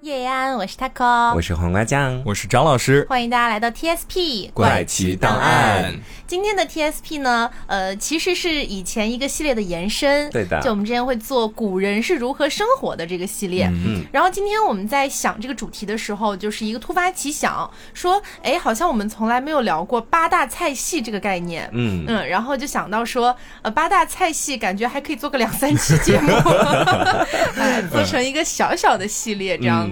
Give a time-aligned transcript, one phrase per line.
[0.00, 5.92] 叶安，我是 taco，我是黄瓜酱，我是张老师，欢迎大家来到 TSP 怪奇档案。
[6.24, 10.60] 今天的 TSP 呢，呃，其实是以前一个系列的延伸，对的。
[10.62, 14.04] 就我们之前会做古人是如何生活的这个系列，嗯。
[14.12, 22.28] 然后今天我们在想这个主题的时候，就是一个突发奇想，说，哎，好像我们从来没有聊过八大菜系这个概念，嗯嗯。
[22.28, 26.30] 然后就想到说，呃，八大菜系感觉还可以做个两三期节目，
[27.58, 29.87] 哎，做成一个小小的系列这样。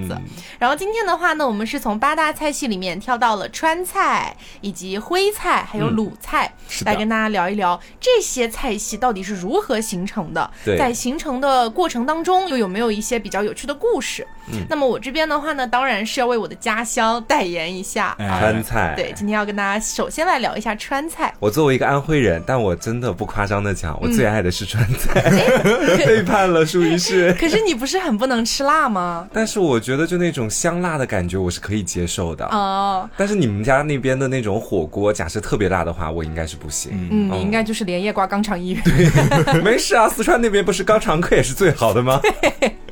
[0.59, 6.53] 然后今天的话呢，我们是从八大菜系里面跳到了川菜，以及徽菜，还有鲁菜，
[6.85, 14.27] 来跟大家聊一聊这些菜系到底是如何形成的，在形成的过程当中又有没有一些比较有趣的故事。
[14.69, 18.95] 那么我这边的话呢，当然是要为我的家乡代言一下川菜。
[18.97, 21.35] 对，今天要跟大家首先来聊一下川菜。
[21.41, 25.21] 我作为一个安徽人，但我真的不夸张的讲，我最爱的是川菜。
[26.07, 27.33] 背叛了，属于是。
[27.35, 29.29] 可是你不是很不能吃辣吗？
[29.33, 32.45] 但是我觉得就那种香辣的感觉，我是可以接受的。
[32.47, 33.09] 哦。
[33.17, 36.91] 但是你们家那边的那种火锅，假设特别辣的话，我应该是不行。
[37.09, 38.83] 嗯，你应该就是连夜挂肛肠医院。
[38.83, 42.21] 对，没事啊，四川那边不是肛肠科也是最好的吗？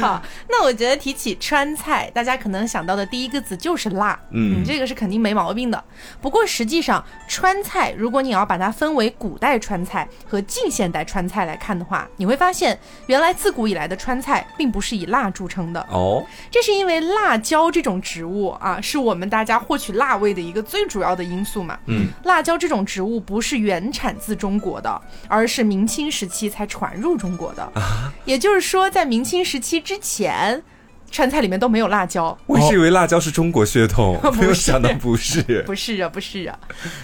[0.00, 5.82] 好，那我觉得提起川菜，大家可能想到的第一个字就是辣，嗯，这个是肯定没毛病的。
[6.20, 16.24] 不过实际上，川菜如果你要把它分为古代川菜和近现代川菜来看的话，你会发现，原来自古以来的川菜并不是以辣著称的哦。
[16.50, 21.78] 这是因为辣椒这种植物啊，是我们大家获取辣味的一个最主要的因素嘛。
[21.86, 27.62] 嗯，辣椒这种植物不是原产自中国的，而是明清时期才传入中国的。
[27.74, 30.62] 啊，也就是说，在明清时期之前，
[31.10, 32.36] 川菜里面都没有辣椒。
[32.46, 35.42] 我一直以为辣椒是中国血统， 没有想到不是。
[35.66, 36.58] 不是啊，不是啊。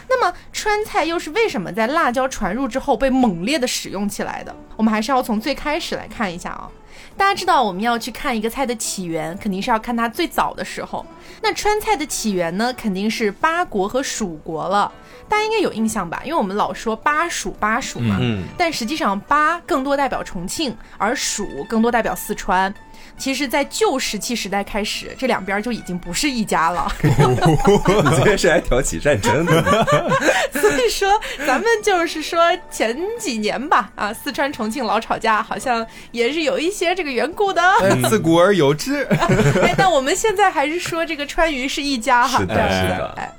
[0.09, 4.57] 那么川菜又是为什么在辣椒传入之后被猛烈的使用起来的？
[4.77, 6.69] 我们还是要从最开始来看一下啊。
[7.17, 11.05] 大家知道，我们要去看一个菜的起源，肯定是要看它最早的时候。
[11.43, 14.91] 那川菜的起源呢，肯定是八国和蜀国了。
[15.31, 16.21] 大家应该有印象吧？
[16.25, 22.75] 因为我们老说巴蜀巴蜀嘛，嗯，但实际上巴更多代表重庆，而蜀更多代表四川。
[23.17, 26.91] 其实，在旧石器时代开始，这两边就已经不是一家了。
[27.03, 27.11] 你
[28.15, 29.63] 今天是来挑起战争的？
[30.53, 31.09] 所以说，
[31.47, 32.41] 咱们就是说
[32.71, 37.63] 前几年吧，啊，四川重庆老吵架，好像也是有一些这个缘故的。
[38.09, 39.05] 自古而有之。
[39.63, 42.39] 哎，但我们现在还是说这个川渝是一家哈。
[42.39, 43.15] 是的，是的。
[43.19, 43.31] 哎。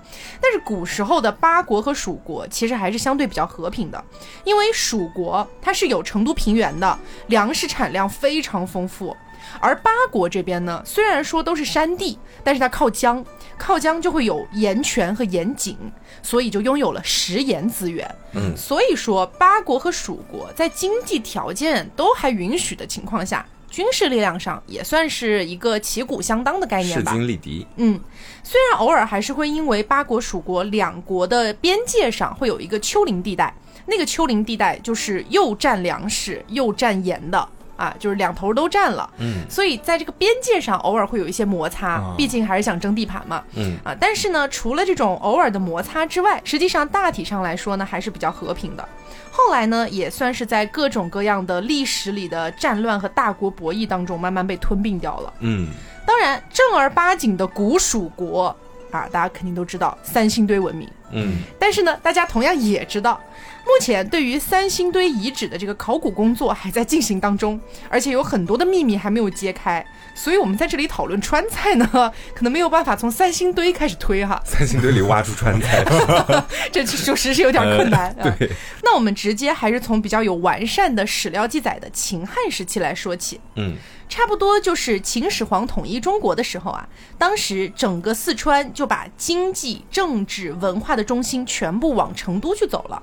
[0.41, 4.03] 但是古时候的八国和蜀国其实还是相对比较和平的，
[4.44, 6.97] 因为蜀国它是有成都平原的，
[7.28, 9.16] 粮食产量非常丰富，
[9.59, 13.24] 而八国这边呢，虽然说都是山地，但是它靠江，
[13.57, 15.78] 靠江就会有盐泉和盐井，
[16.24, 18.09] 所以就拥有了食盐资源。
[18.34, 23.46] 嗯，所以说八国和蜀国在经济条件都还允许的情况下。
[23.71, 27.11] 军事力量上也算是一个旗鼓相当的概念吧。
[27.11, 27.65] 势均力敌。
[27.77, 27.99] 嗯，
[28.43, 33.51] 虽然偶尔还是会因为八国、蜀国两国的边界上会有一个丘陵地带，
[33.87, 37.49] 那个丘陵地带就是又占粮食又占盐的。
[37.77, 48.87] 啊，就是两头都占了，嗯，所以在这个边界上偶尔会有一些摩擦，毕竟还是想争地盘嘛，嗯啊，但是呢，除了这种偶尔的摩擦之外，实际上大体上来说呢，还是比较和平的。
[49.31, 55.33] 后来呢，也算是在各种各样的历史里的战乱和大国博弈当中，慢慢被吞并掉了。
[55.39, 55.69] 嗯，
[56.05, 58.55] 当然正儿八经的古蜀国
[58.91, 63.19] 啊，大家肯定都知道三星堆文明，嗯，但是呢，大家同样也知道。
[63.63, 67.59] 目前对于三星堆遗址的这个考古工作还在进行当中，
[67.89, 69.85] 而且有很多的秘密还没有揭开，
[70.21, 71.87] 所以我们在这里讨论川菜呢，
[72.35, 74.39] 可能没有办法从三星堆开始推哈。
[74.45, 75.83] 三星堆里挖出川菜，
[76.71, 78.15] 这属实是有点困难。
[78.37, 78.47] 对，
[78.83, 83.41] 那我们直接还是从比较有完善的史料记载的秦汉时期来说起。
[83.55, 83.75] 嗯，
[84.11, 86.85] 差不多就是秦始皇统一中国的时候啊，
[87.17, 93.01] 当时整个四川就把经济、政治、文化的中心全部往成都去走了。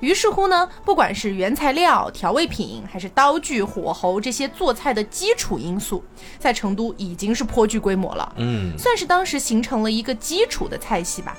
[0.00, 6.02] 于是乎呢，不管是原材料、调味品，还是刀具、火候这些做菜的基础因素，
[6.40, 8.32] 在成都已经是颇具规模了。
[8.38, 11.36] 嗯，算是当时形成了一个基础的菜系吧。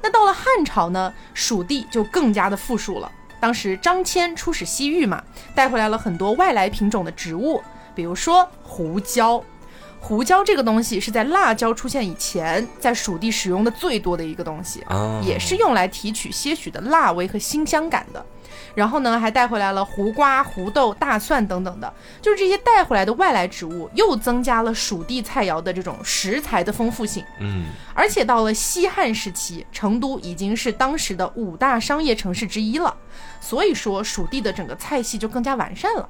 [0.00, 3.10] 那到了汉朝呢，蜀地就更加的富庶了。
[3.40, 5.20] 当时张骞出使西域嘛，
[5.56, 7.60] 带回来了很多外来品种的植物，
[7.94, 9.42] 比如说胡椒。
[10.00, 14.84] 胡椒这个东西是在辣椒出现以前，在蜀地使用的最多的一个东西，
[15.22, 18.22] 也是用来提取些许的辣味和辛香感的。
[18.74, 27.24] 然后呢，还带回来了胡瓜、胡豆、大蒜等等的，就是这些带回来的外来植物，又增加了蜀地菜肴的这种食材的丰富性。
[27.40, 32.94] 嗯，而且到了西汉时期，成都已经是当时的五大商业城市之一了，
[33.40, 36.06] 所以说蜀地的整个菜系就更加完善了。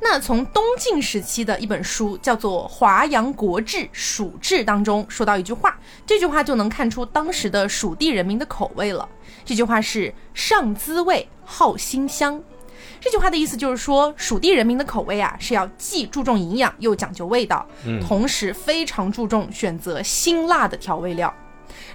[0.00, 9.08] 那从东晋时期的一本书叫做《华阳国志·蜀志》当中说到一句话，这句话就能看出当时的蜀地人民的口味了。
[9.44, 12.40] 这句话是“上滋味，好辛香”。
[13.00, 17.66] 这句话的意思就是说，蜀地人民的口味啊是要既注重营养又讲究味道，
[18.06, 21.32] 同时非常注重选择辛辣的调味料。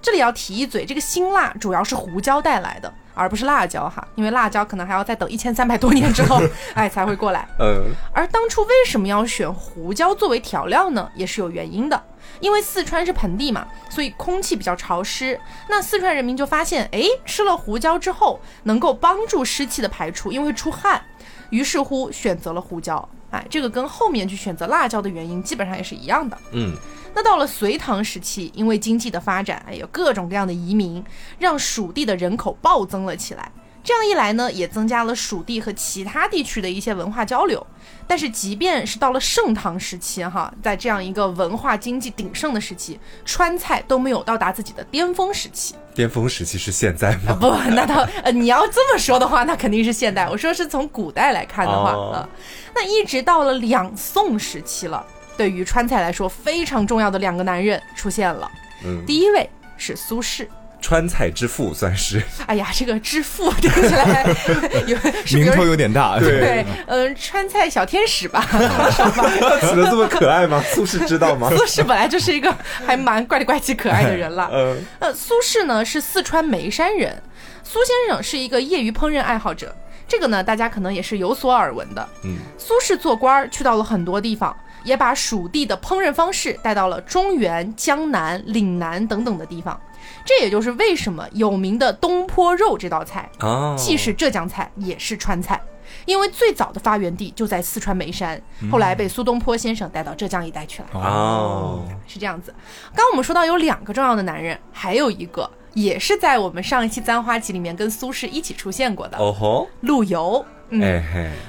[0.01, 6.41] 这里要提一嘴，这个辛辣主要是胡椒带来的，而不是辣椒哈，因为辣椒可能还要再等一千三百多年之后，
[6.73, 7.47] 哎才会过来。
[7.59, 7.93] 嗯。
[8.13, 11.09] 而当初为什么要选胡椒作为调料呢？
[11.15, 12.03] 也是有原因的，
[12.39, 15.39] 因为四川是盆地嘛，所以空气比较潮湿。
[15.69, 21.01] 那四川人民就发现，哎，吃了胡椒之后能够帮助湿气的排出，因为会出汗，
[21.49, 23.07] 于是乎选择了胡椒。
[23.31, 26.37] 哎，这个跟后面去选择辣椒的原因基本上也是一样的。
[26.51, 26.75] 嗯。
[27.13, 31.03] 那到了隋唐时期，因为经济的发展，哎有各种各样的移民，
[31.37, 33.51] 让蜀地的人口暴增了起来。
[33.85, 37.67] 这样一来呢，也增加了蜀地和其他地区的一些文化交流。
[38.07, 45.75] 但是，即便是到了盛唐时期，哈，在这样一个文化经济鼎盛的时期，川菜都没有到达自己的巅峰时期。
[45.93, 47.35] 巅峰时期是现在吗？
[47.39, 50.29] 不，那倒呃，你要这么说的话，那肯定是现代。
[50.29, 52.29] 我说是从古代来看的话，啊，
[52.73, 55.05] 那一直到了两宋时期了。
[55.37, 58.49] 对于川菜来说非常重要的两个男人出现了，
[58.85, 60.47] 嗯，第一位是苏轼，
[60.79, 62.21] 川菜之父算是。
[62.45, 64.25] 哎呀，这个之父 听起来
[64.85, 64.97] 有
[65.33, 68.41] 名头有点大，对，嗯，川菜小天使吧，
[69.61, 70.61] 死的这么可爱吗？
[70.73, 71.49] 苏轼知道吗？
[71.49, 74.49] 苏轼本来就是一个还蛮怪里怪气可爱的人了。
[74.53, 77.21] 嗯，呃，苏轼呢是四川眉山人，
[77.63, 79.75] 苏先生是一个业余烹饪爱好者，
[80.07, 82.07] 这个呢大家可能也是有所耳闻的。
[82.23, 84.55] 嗯，苏轼做官去到了很多地方。
[84.83, 89.79] 也把蜀地的烹饪方式带到了中原、江南、岭南等等的地方，
[90.25, 95.61] 这也就是为什么有名的东坡肉这道菜啊，既是浙江菜，也是川菜，
[96.05, 98.41] 因为最早的发源地就在四川眉山，
[98.71, 100.87] 后来被苏东坡先生带到浙江一带去了。
[100.93, 102.53] 哦，是这样子。
[102.95, 109.17] 刚我们说到有两个重要的男人，还有一个也是在我们上一期《簪花集》里面跟苏轼一起出现过的。
[109.17, 110.45] 哦吼，陆游。
[110.69, 111.03] 嗯，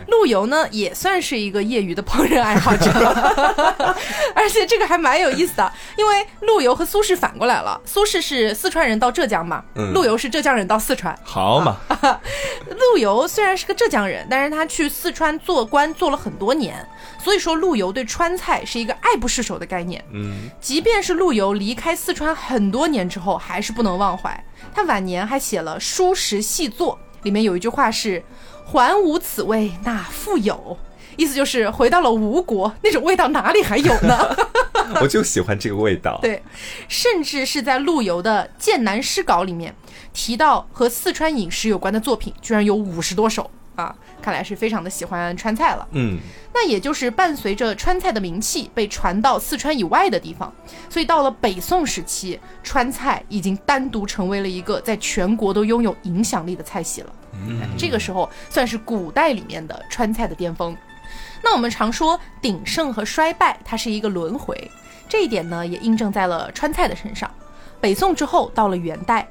[0.08, 2.90] 陆游呢也算是一个业余的烹饪爱好者，
[4.34, 11.78] 而且这个还蛮有意思的，因为陆游和苏轼反过来了，苏轼是四川人到浙江嘛，陆游是浙江人到四川，好嘛。
[12.92, 16.86] 陆游虽然是个浙江人，但是他去四川做官做了很多年，
[17.22, 20.04] 所以说陆游对川菜是一个爱不释手的概念。
[20.12, 24.44] 嗯，即便是陆游离开四川很多年之后，还是不能忘怀。
[24.74, 28.22] 他晚年还写了《书食细作》，里面有一句话是。
[28.66, 30.78] 还无此味，那复有？
[31.18, 34.36] 意思就是回到了吴国，那种味道哪里还有呢？
[35.02, 36.18] 我就喜欢这个味道。
[36.22, 36.42] 对，
[36.88, 39.74] 甚至是在陆游的《剑南诗稿》里面
[40.14, 43.94] 提到和四川饮食有关的作品，居然有五十多首啊！
[44.22, 45.86] 看来是非常的喜欢川菜了。
[45.92, 46.18] 嗯，
[46.52, 50.52] 那也就是伴随着川菜的名气被传到四川以外的地方，
[50.88, 57.12] 所以到了北宋时期，川菜已经单独成为了一个在全国都拥有影响力的菜系了。
[57.32, 60.76] 嗯这个时候算是古代里面的川菜的巅峰。
[61.42, 64.70] 那我们常说鼎盛和衰败，它是一个轮回，
[65.08, 67.30] 这一点呢也印证在了川菜的身上。
[67.80, 69.28] 北宋之后到了元代，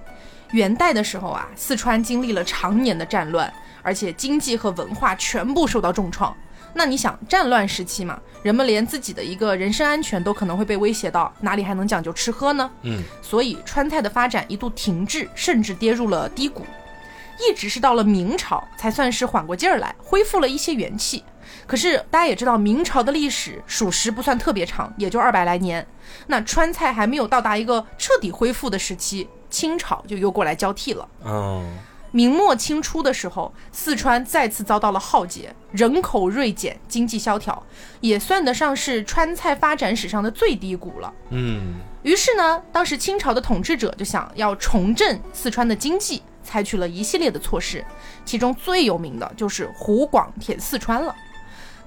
[0.51, 3.51] 元代的时候啊，四川经历了常年的战乱，
[3.83, 6.35] 而且经济和文化全部受到重创。
[6.73, 12.71] 那你想，战乱时期嘛，人们连自己的一个人身安全都可能会被威胁到，哪里还能讲究吃喝呢？
[12.81, 16.65] 嗯，所以川菜的发展一度停滞，甚至跌入了低谷。
[17.39, 21.23] 一直是到了明朝才算是缓过劲儿来，恢复了一些元气。
[21.67, 25.85] 可是大家也知道，明朝的历史属实不算特别长，也就二百来年。
[26.27, 31.07] 那川菜还没有到达一个彻底恢复的时期，清朝就又过来交替了。
[31.23, 31.63] 哦，
[32.13, 37.61] 明末清初的时候，四川再次遭到了浩劫，人口锐减，经济萧条，
[38.01, 41.11] 也算得上是川菜发展史上的最低谷了。
[41.31, 46.21] 嗯，于是呢，当时清朝的统治者就想要重振四川的经济。
[46.45, 47.83] 采取了一系列的措施，
[48.25, 51.15] 其中最有名的就是湖广填四川了。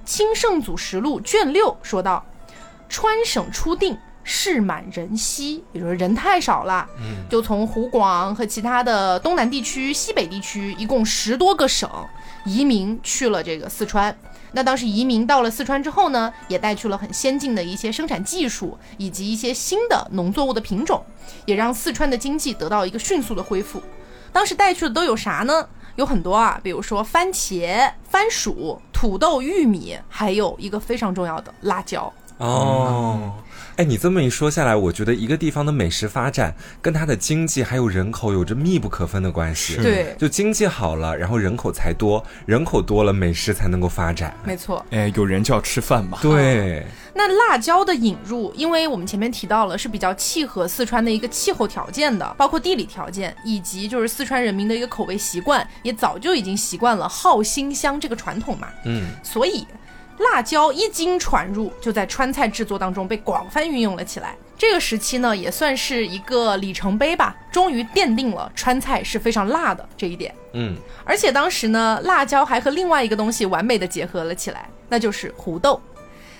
[0.09, 2.25] 《清圣祖实录》卷六说道
[2.89, 3.95] ：“川省初定，
[4.29, 6.85] 事满人稀，也就是人太少了，
[7.29, 11.89] 就从湖广和其他的东南地区、西北地区，一共十多个省
[12.43, 14.13] 移民去了这个四川。
[14.51, 21.01] 那当时移民到了四川之后呢，也带去了很先进的一些生产技术，以及一些新的农作物的品种，
[21.45, 23.81] 也让四川的经济得到一个迅速的恢复。”
[24.33, 25.67] 当时带去的都有啥呢？
[25.95, 32.11] 有很多啊，比如说番茄、番薯、土豆、玉米，还有一个非常重要的辣椒。
[32.37, 33.33] 哦，
[33.77, 39.75] 哎，你这么一说下来，我觉得一个地方的美食发展跟它的经济还有人口有着密不可分的关系。
[39.75, 44.35] 对，就经济好了，然后人口才多，人口多了，美食才能够发展。
[44.43, 44.83] 没错。
[44.89, 46.17] 哎，有人就要吃饭嘛。
[46.23, 46.83] 对。
[47.13, 58.69] 那辣椒的引入，因为我们前面提到了是比较契合四川的一个气候条件的，包括地理条件，以及就是四川人民的一个口味习惯，也早就已经习惯了好辛香这个传统嘛。
[58.85, 59.03] 嗯。
[59.21, 59.67] 所以。
[60.17, 64.35] 辣椒一经传入，就在川菜制作当中被广泛运用了起来。
[64.57, 70.33] 这个时期呢，也算是一个里程碑吧，终于奠定了川菜是非常辣的这一点。
[70.53, 75.79] 嗯，而且当时呢，辣椒还和另外一个东西完美的结合了起来，那就是胡豆。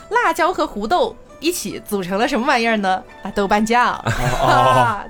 [0.09, 1.15] 辣椒和胡豆。
[1.39, 3.03] 一起组成了什么玩意儿呢？
[3.21, 3.99] 啊，豆瓣酱。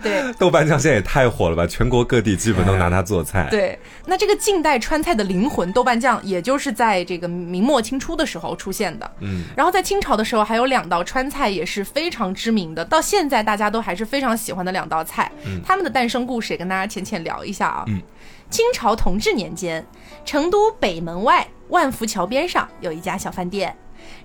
[0.02, 1.66] 对，豆瓣酱现在也太火了吧！
[1.66, 3.48] 全国各地基本都拿它做菜。
[3.50, 9.10] 对，那这个近代川菜的灵魂豆瓣酱，也就是在这个明末清初的时候出现的。
[9.20, 15.32] 嗯，然后在清朝的时候，还有两道川菜也是非常知名的，到现在大家都还是非常喜欢的两道菜。
[15.46, 17.86] 嗯，他们的诞生故事也跟大家浅浅聊一下啊。
[17.88, 18.02] 嗯，
[18.50, 19.86] 清朝同治年间，
[20.26, 23.76] 成都北门外万福桥边上有一家小饭店。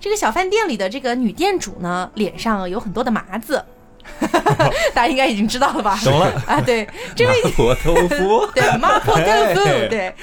[0.01, 3.65] 这个小饭店里的这个女店主呢，脸上有很多的麻子，
[4.93, 5.99] 大家应该已经知道了吧？
[6.03, 10.15] 懂了啊，对， 这位麻婆豆腐，对，麻婆豆腐，对，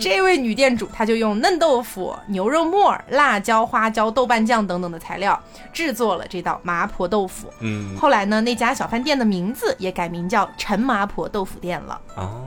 [0.00, 5.38] 这位女店主她就用嫩豆腐、牛肉末、辣椒、花椒、豆瓣酱等等的材料
[5.72, 7.52] 制作了这道麻婆豆腐。
[7.60, 12.00] 嗯，后来呢，那家小饭店的名字也改名叫陈麻婆豆腐店了。
[12.16, 12.42] 哦。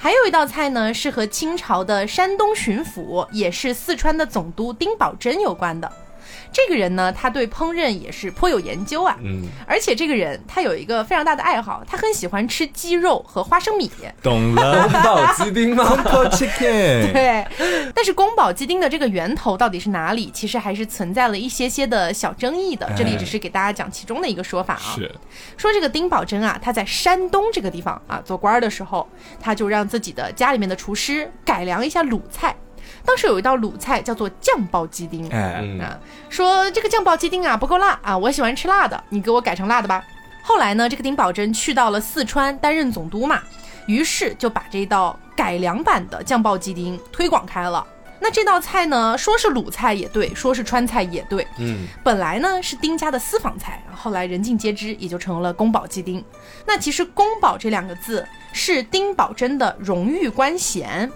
[0.00, 5.92] 还有一道菜呢，是和清朝的山东巡抚，也是四川的总督丁宝桢有关的。
[6.52, 9.16] 这个人呢，他对烹饪也是颇有研究啊。
[9.22, 13.90] 嗯，而且这个人他有一个非常大的爱好，他很喜欢吃鸡肉和花生米。
[14.22, 15.84] 懂了， 宫保鸡丁吗？
[15.84, 17.10] 宫保 chicken。
[17.12, 17.46] 对，
[17.94, 22.88] 但是宫保鸡丁的这个源头到底是哪里，其实还是存在了一些些的小争议的。
[22.96, 24.94] 这里只是给大家讲其中的一个说法啊。
[24.94, 25.10] 是，
[25.56, 29.08] 说这个丁宝桢啊，他在山东这个地方啊做官的时候，
[29.40, 32.54] 他就让自己的家里面的厨师改良一下鲁菜。
[33.08, 35.96] 当时有一道鲁菜叫做酱爆鸡丁，哎啊，
[36.28, 40.04] 说这个酱爆鸡丁啊不够辣啊，我喜欢吃辣的，你给我改成辣的吧。
[40.42, 43.40] 后来呢，这个丁宝桢去到了四川担任总督嘛，
[43.86, 47.82] 于是就把这道改良版的酱爆鸡丁推广开了。
[48.20, 56.22] 那这道菜呢，说是鲁菜也对，说是川菜也对，嗯，本来呢是丁家的私房菜，后来人尽皆知，也就成了宫保鸡丁。
[56.66, 61.10] 那其实宫保这两个字是丁宝桢的荣誉官衔。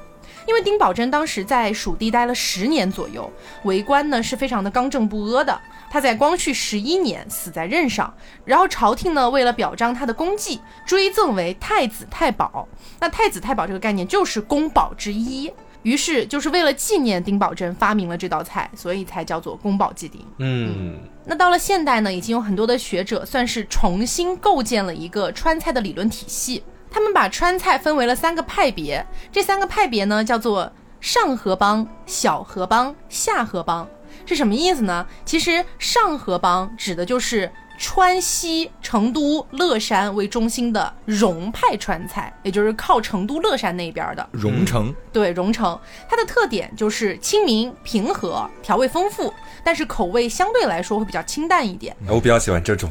[0.46, 3.30] 因为丁宝桢当时在蜀地待了十年左右，
[3.64, 5.60] 为官呢是非常的刚正不阿的。
[5.90, 8.12] 他在光绪十一年死在任上，
[8.46, 12.66] 然后朝廷呢为了表彰他的功绩，追赠为太子太保。
[12.98, 20.24] 那太子太保这个概念就是宫保之一，于是就是为了纪念丁宝桢发明了这道菜，所以才叫做宫保鸡丁。
[20.38, 26.62] 嗯，那到了现代呢，已经有很多的学者算是重新构建了一个川菜的理论体系。
[26.92, 30.70] 他们把川菜分为了三个派别，这三个派别呢叫做
[31.00, 33.88] 上河帮、小河帮、下河帮，
[34.26, 35.06] 是什么意思呢？
[35.24, 44.94] 其实上河帮指的就是川西成都乐山为中心的蓉派川菜，也就是靠成都乐山那边的蓉城。
[45.12, 49.32] 对，蓉城，它的特点就是亲民平和，调味丰富。
[49.64, 52.90] 但是口味相对来说会比较清淡一点，我比较喜欢这种。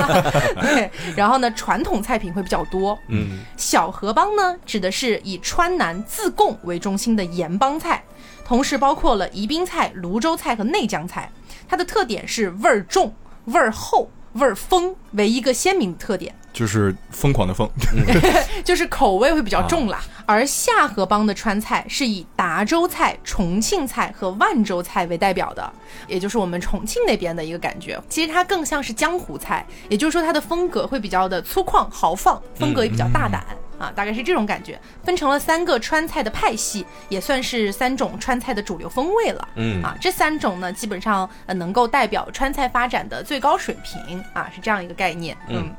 [0.60, 2.98] 对，然后呢，传统菜品会比较多。
[3.08, 8.02] 嗯，小河帮呢，指的是以川南自贡为中心的盐帮菜，
[8.44, 11.30] 同时包括了宜宾菜、泸州菜和内江菜。
[11.68, 13.12] 它的特点是味儿重、
[13.48, 16.34] 味儿厚、味儿丰为一个鲜明特点。
[16.50, 17.68] 就是疯狂的疯，
[18.64, 20.00] 就是口味会比较重啦。
[20.26, 25.72] 而下河帮的川菜是以达州菜、重庆菜和万州菜为代表的，
[26.08, 28.02] 也就是我们重庆那边的一个感觉。
[28.08, 33.44] 其实它更像是江湖菜，也就是说它的风格会比较的粗犷豪放，风格也比较大胆
[33.78, 34.78] 啊，大概是这种感觉。
[35.04, 39.48] 分成了三个川菜的派系，也算是三种川菜的主流风味了。
[39.54, 45.36] 嗯啊，这三种呢，基本上呃能够代表川菜发展的最高水平啊，是这样一个概念。
[45.48, 45.72] 嗯。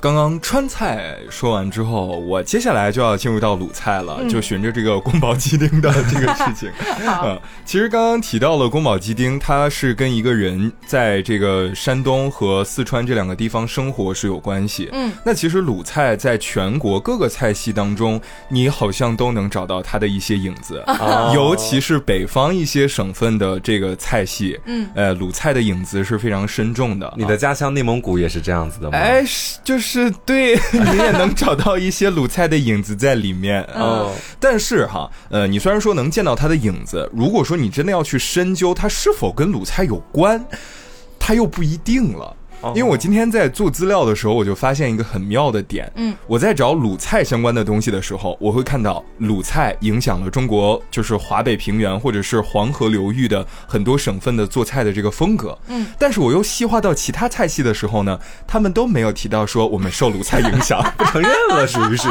[0.00, 6.70] 刚刚川菜说完之后，我接下来就要进入到鲁菜了，就循着这个宫保鸡丁的这个事情。
[7.22, 14.88] 嗯，其实刚刚提到了宫保鸡丁，它是跟一个人在这个山东和四川这两个地方生活是有关系。
[14.92, 20.82] 嗯，那其实鲁菜在全国各个菜系当中，你好像都能找到它的一些影子，
[21.34, 27.12] 尤其是北方一些省份的这个菜系，嗯，呃，鲁菜的影子是非常深重的。
[27.18, 28.96] 你的家乡内蒙古也是这样子的吗？
[28.96, 29.22] 哎，
[29.62, 29.89] 就是。
[29.90, 34.06] 是对， 你也能找到一些鲁菜的影子在里面啊。
[34.38, 40.44] 但是哈，呃，你虽然说能见到它的影子，如果说你真的要去深究它是否跟鲁菜有关，
[41.18, 42.36] 它又不一定了。
[42.74, 45.90] 因为我今天在做资料的时候，我就发现一个很妙的点。
[45.96, 55.58] 嗯，我在找鲁菜相关的东西的时候，我会看到鲁菜影响了中国，就是华北平原或者是黄河流域的很多省份的做菜的这个风格。
[55.68, 62.08] 嗯，但是我又细化到其他菜系的时候呢，他们都没有提到说我们受鲁菜影响，不承认了，是不是？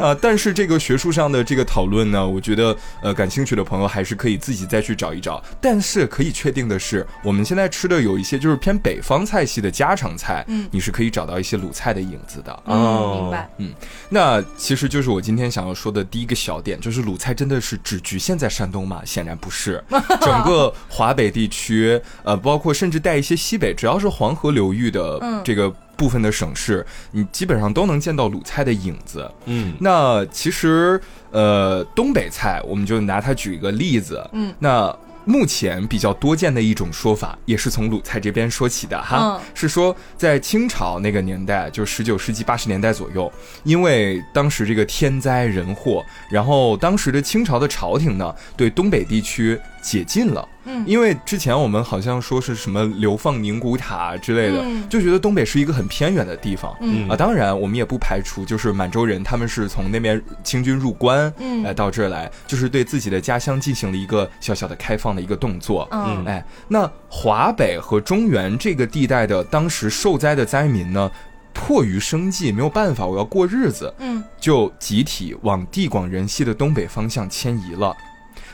[0.00, 5.42] 啊， 但是这个学术上的这个讨论呢，我觉得呃，感兴趣的朋友还是可以自己再去找一找。
[5.60, 12.52] 但是可以确定的是，我们现在吃的有一些就是偏北方菜系的家常菜，嗯，你是可以找到一些鲁菜的影子的。
[12.64, 13.50] 哦，明白。
[13.58, 13.72] 嗯，
[14.08, 19.02] 那其实就是我今天想要说的第一个小点，就是鲁菜真的是只局限在山东吗？
[19.04, 19.82] 显然不是，
[20.20, 25.72] 整个华北地区，呃，包括甚至带一些西北，只要是黄河流域的这个。
[25.94, 29.30] 部分的省市，你基本上都能见到鲁菜的影子。
[29.44, 34.28] 嗯，那其实，呃，东北菜，我们就拿它举一个例子。
[34.32, 34.92] 嗯，那。
[35.24, 43.30] 目前比较多见的一种说法，也是从鲁菜这边说起的哈，是说在清朝那个年代，就十九世纪八十年代左右，
[43.64, 50.48] 因为当时这个天灾人祸，然后当时的清朝的朝廷呢，对东北地区解禁了。
[50.64, 56.72] 嗯，因为之前我们好像说是什么流放宁古塔之类的，就觉得东北是一个很偏远的地方。
[56.80, 65.88] 嗯啊，当然我们也不排除就是满洲人他们是从那边清军入关，嗯，来到这儿来，就是对自己的家乡进行了一个小小的开放的一个动作。
[65.90, 71.10] 嗯，哎，那华北和中原这个地带的当时受灾的灾民呢，
[71.52, 77.92] 迫于生计没有办法，我要过日子，嗯，就集体往地广人稀的东北方向迁移了。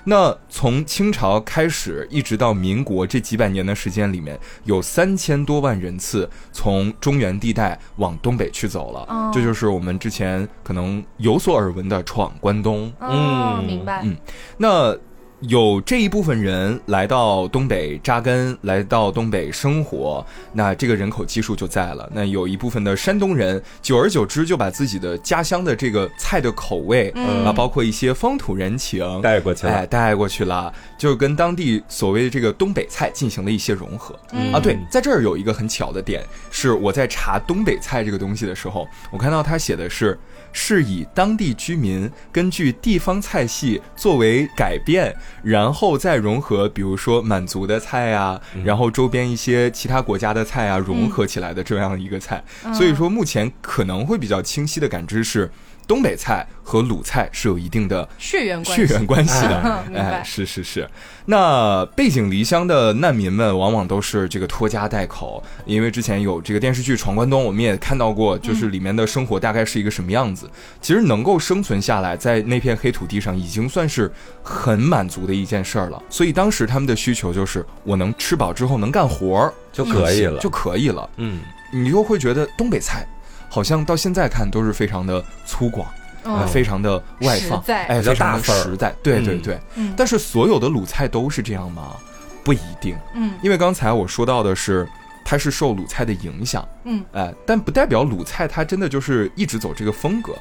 [0.08, 9.30] 那从清朝开始，一直到民国这几百年的时间里面，有三千多万人次从中原地带往东北去走了。
[9.34, 12.90] 这就是我们之前可能有所耳闻的闯关东。
[13.00, 14.00] 嗯，明白。
[14.02, 14.16] 嗯，
[14.56, 14.96] 那。
[15.40, 22.10] 有这一部分人来到东北扎根，来到东北生活，那这个人口基数就在了。
[22.12, 27.10] 那有一部分的山东人，久而久之就把自己的家乡的这个菜的口味
[27.44, 34.18] 啊，包括一些风土人情带过去了，哎，带过去了，就跟当地所谓的这个东北菜进行了一些融合。
[34.52, 40.18] 啊，对，在这儿有一个很巧的点，是我在查东北菜这个东西的时候，我看到他写的是。
[40.52, 52.42] 是以当地居民根据地方菜系作为改变，然后再融合，比如说满族的菜啊，然后周边一些其他国家的菜啊，融合起来的这样一个菜。
[52.74, 55.50] 所以说，目前可能会比较清晰的感知是。
[55.88, 60.86] 东北菜和鲁菜是有一定的血缘血缘关系的， 哎，是是是。
[61.24, 70.48] 那背井离乡的难民们，往往都是这个拖家带口，因为之前有这个电视剧《闯关东》，我们也看到过，就是里面的生活大概是一个什么样子。
[70.82, 76.02] 其实能够生存下来，在那片黑土地上，已经算是很满足的一件事儿了。
[76.10, 81.08] 所以当时他们的需求就是，我能吃饱之后能干活儿就可以了，就可以了。
[81.16, 81.40] 嗯，
[81.72, 83.06] 你就会觉得东北菜。
[83.48, 85.84] 好像到现在看都是非常的粗犷，
[86.22, 89.58] 呃，非常的外放，哎，非常的实在，对对对。
[89.96, 91.96] 但是所有的鲁菜都是这样吗？
[92.44, 92.96] 不一定。
[93.14, 94.88] 嗯，因为刚才我说到的是，
[95.24, 96.66] 它是受鲁菜的影响。
[96.84, 100.34] 嗯，哎，但不代表鲁菜它真的就是一直走这个风格。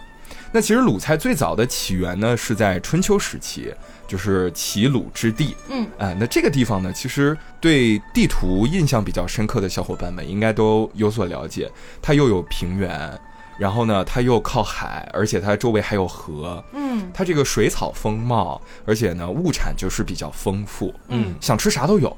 [0.52, 3.74] 那其实鲁菜最早的起源呢，是在春秋时期。
[4.08, 11.70] 就是齐鲁之地，嗯，哎，那这个地方呢，其实对地图印象比较深刻的小伙伴们应该都有所了解。
[12.02, 13.20] 它又有平原，
[13.60, 22.16] 然后呢，它又靠海，而且它周围还有河，嗯，它这个水草丰茂，而且呢，物产就是比较丰富，嗯，想吃啥都有，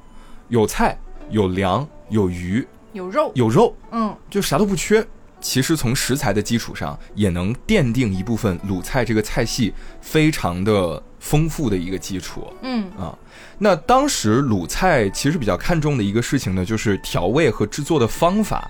[0.49, 0.97] 有菜，
[1.31, 5.05] 有粮，有鱼，有肉，有肉，嗯，就啥都不缺。
[5.41, 12.51] 其实从食材的基础上，也能奠定一部分鲁菜这个菜系非常的丰富的一个基础。
[12.61, 13.17] 嗯啊，
[13.57, 18.69] 那当时鲁菜其实比较看重的一个事情呢，就是调味和制作的方法。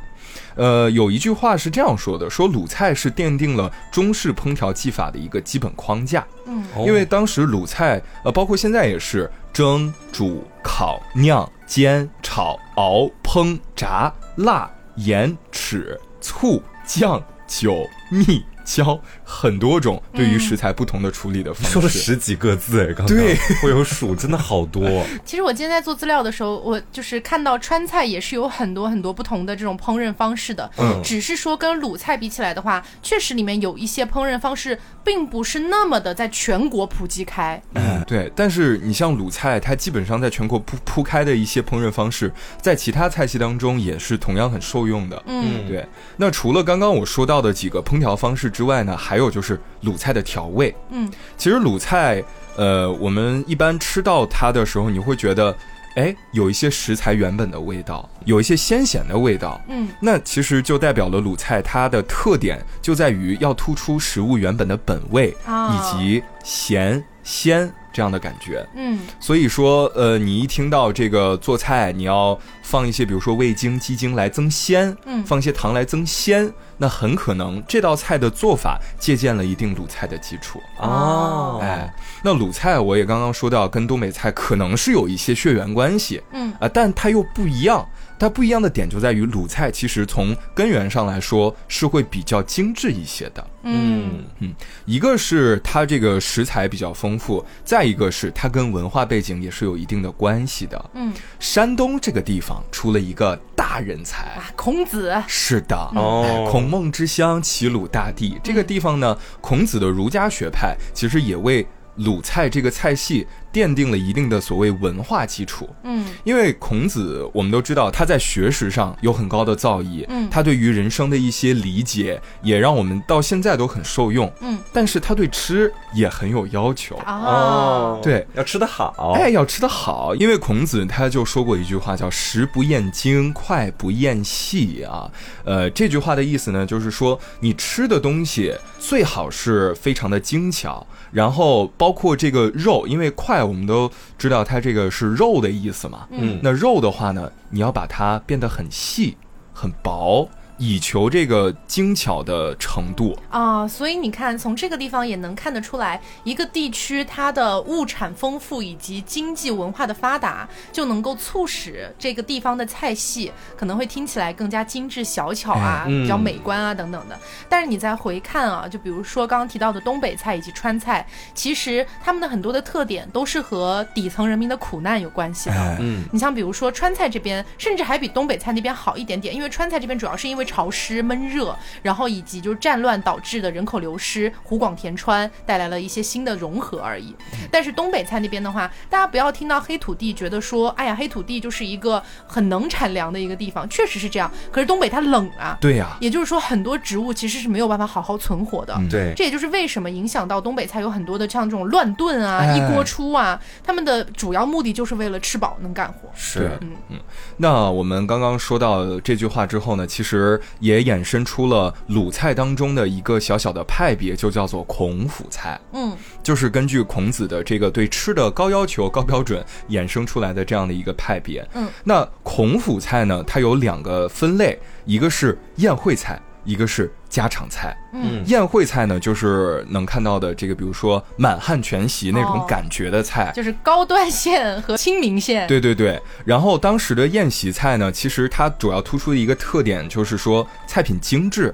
[0.55, 6.25] 呃，有一句话是这样说的：说鲁菜是奠定了中式烹调技法的一个基本框架。
[6.45, 15.97] 嗯，因为当时鲁菜，呃，包括现在也是蒸、煮、烤、酿、煎、炒、熬、烹、炸、辣、盐、豉。
[16.21, 18.43] 醋、酱、酒、蜜。
[18.69, 24.87] 教很多种对于食材不同的处理的方式，说了十几个字哎，刚对，会有数，真的好多。
[25.25, 37.59] 其实我今天在做资料的时候，我就是看到川菜也是有很多很多不同的这种烹饪方式的，嗯，只是说跟鲁菜比起来的话，确实里面有一些烹饪方式并不是那么的在全国普及开。
[37.73, 38.31] 嗯，对。
[38.35, 45.23] 但是你像鲁菜，它基本上在全国铺铺开的一些烹饪方式，在其他菜系当中也是同样很受用的。
[45.25, 45.83] 嗯，对。
[46.17, 48.47] 那除了刚刚我说到的几个烹调方式。
[48.58, 50.75] 之外呢，还有就是鲁菜的调味。
[50.89, 52.23] 嗯，其实鲁菜，
[52.55, 55.55] 呃，我们一般吃到它的时候，你会觉得，
[55.95, 67.71] 哎，有一些食材原本的味道，有一些鲜咸的味道，嗯，那其实就代表了鲁菜它的特点就在于要突出食物原本的本味，以及咸鲜。
[67.91, 80.61] 这样的感觉，嗯，所以说，呃，你一听到这个做菜，你要放一些，比如说味精、鸡精来增鲜，嗯，放一些糖来增鲜，那很可能这道菜的做法借鉴了一定鲁菜的基础。
[80.77, 81.59] 哦。
[81.61, 81.91] 哎，
[82.23, 86.53] 那鲁菜我也刚刚说到，跟东北菜可能是有一些血缘关系，嗯。
[86.59, 87.87] 啊，但它又不一样。
[88.19, 93.47] 它不一样的点就在于鲁菜，其实从根源上来说是会比较精致一些的。
[93.63, 94.53] 嗯嗯，
[94.85, 100.89] 一个是它这个食材比较丰富，再一个是它跟文化背景也是有一定的关系的。
[100.93, 105.15] 嗯，山东这个地方出了一个大人才，孔子。
[105.25, 108.37] 是的，哦，孔孟之乡，齐鲁大地。
[108.43, 113.25] 这个地方呢，孔子的儒家学派其实也为鲁菜这个菜系。
[113.51, 135.09] 奠定了一定的所谓文化基础，嗯，因为孔子我们都知道他在学识上有很高的造诣，嗯，他对于人生的一些理解也让我们到现在都很受用，嗯，但是他对吃也很有要求，哦，对，要吃得好，哎，要吃得好，因为孔子他就说过一句话叫“食不厌精，脍不厌细”啊，
[135.43, 143.38] 呃，这句话的意思呢，就是说你吃的东西最好是非常的精巧，然后包括这个肉，因为脍。
[143.43, 149.17] 我们都知道它这个是肉的意思嘛，嗯，那肉的话呢，你要把它变得很细、
[149.53, 150.27] 很薄。
[150.59, 167.17] 以求这个精巧的程度啊，所以你看，从这个地方也能看得出来，一个地区它的物产丰富以及经济文化的发达，就能够促使这个地方的菜系可能会听起来更加精致小巧啊，比较美观啊等等的。
[167.47, 175.77] 但是你再回看啊，就比如说刚刚提到的东北菜以及川菜，其实他们的很多的特点都是和底层人民的苦难有关系的。
[175.79, 187.15] 嗯，你像比如说川菜这边，甚至还比东北菜那边好一点点，因为川菜这边主要是因为潮湿闷热，然后以及就是战乱导致的人口流失，湖广填川带来了一些新的融合而已。
[187.51, 194.31] 但是东北菜那边的话，大家不要听到黑土地觉得说，哎呀，黑土地就是一个很能产粮的一个地方，确实是这样。
[194.51, 198.75] 可是东北它冷啊，对呀，也就是说很多植物其实是没有办法好好存活的。
[198.89, 206.09] 对，这也就是为什么影响到东北菜有很多的像这种乱炖啊、一锅出啊，他们的主要目的就是为了吃饱能干活。
[206.15, 206.99] 是，嗯嗯。
[207.37, 210.38] 那我们刚刚说到这句话之后呢，其实。
[210.59, 215.59] 也衍生出了鲁菜当中的一个小小的派别，就叫做孔府菜。
[215.73, 221.47] 嗯，就是根据孔子的这个对吃的高要求、高标准衍生出来的这样的一个派别。
[221.53, 226.19] 嗯，那孔府菜呢，它有两个分类，一个是宴会菜。
[226.43, 235.47] 一个是家常菜，嗯，宴会菜呢，就是能看到的这个，比如说满汉全席那种感觉的菜，就是高端线和亲民线。
[235.47, 236.01] 对对对。
[236.25, 241.53] 然后当时的宴席菜呢，其实它主要突出的一个特点就是说菜品精致，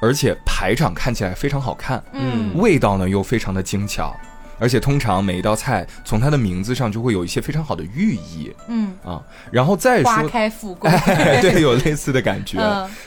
[0.00, 4.14] 而且排场看起来非常好看，嗯，味道呢又非常的精巧。
[4.58, 8.92] 而且通常每一道菜从它的名字上就会有一些非常好的寓意，嗯。
[9.04, 10.90] 啊，然后再说花开富贵，
[11.42, 12.58] 对，有类似的感觉，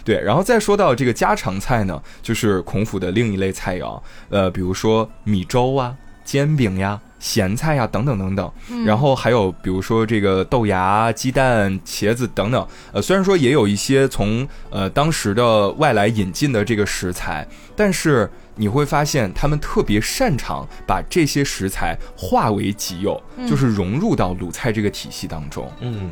[0.03, 6.99] 对，然后再说到这个家常菜呢，就是孔府的另一类菜肴，呃，比如说米粥啊、煎饼呀。
[7.19, 8.51] 咸菜呀，等等等等，
[8.85, 12.67] 然后还有比如说这个豆芽、鸡蛋、茄子等等。
[12.91, 25.71] 呃，虽然说也有一些从呃当时的外来引进的这个食材，但是你会发现他们特别擅长把这些食材化为己有，就是融入到鲁菜这个体系当中。
[25.79, 26.09] 嗯，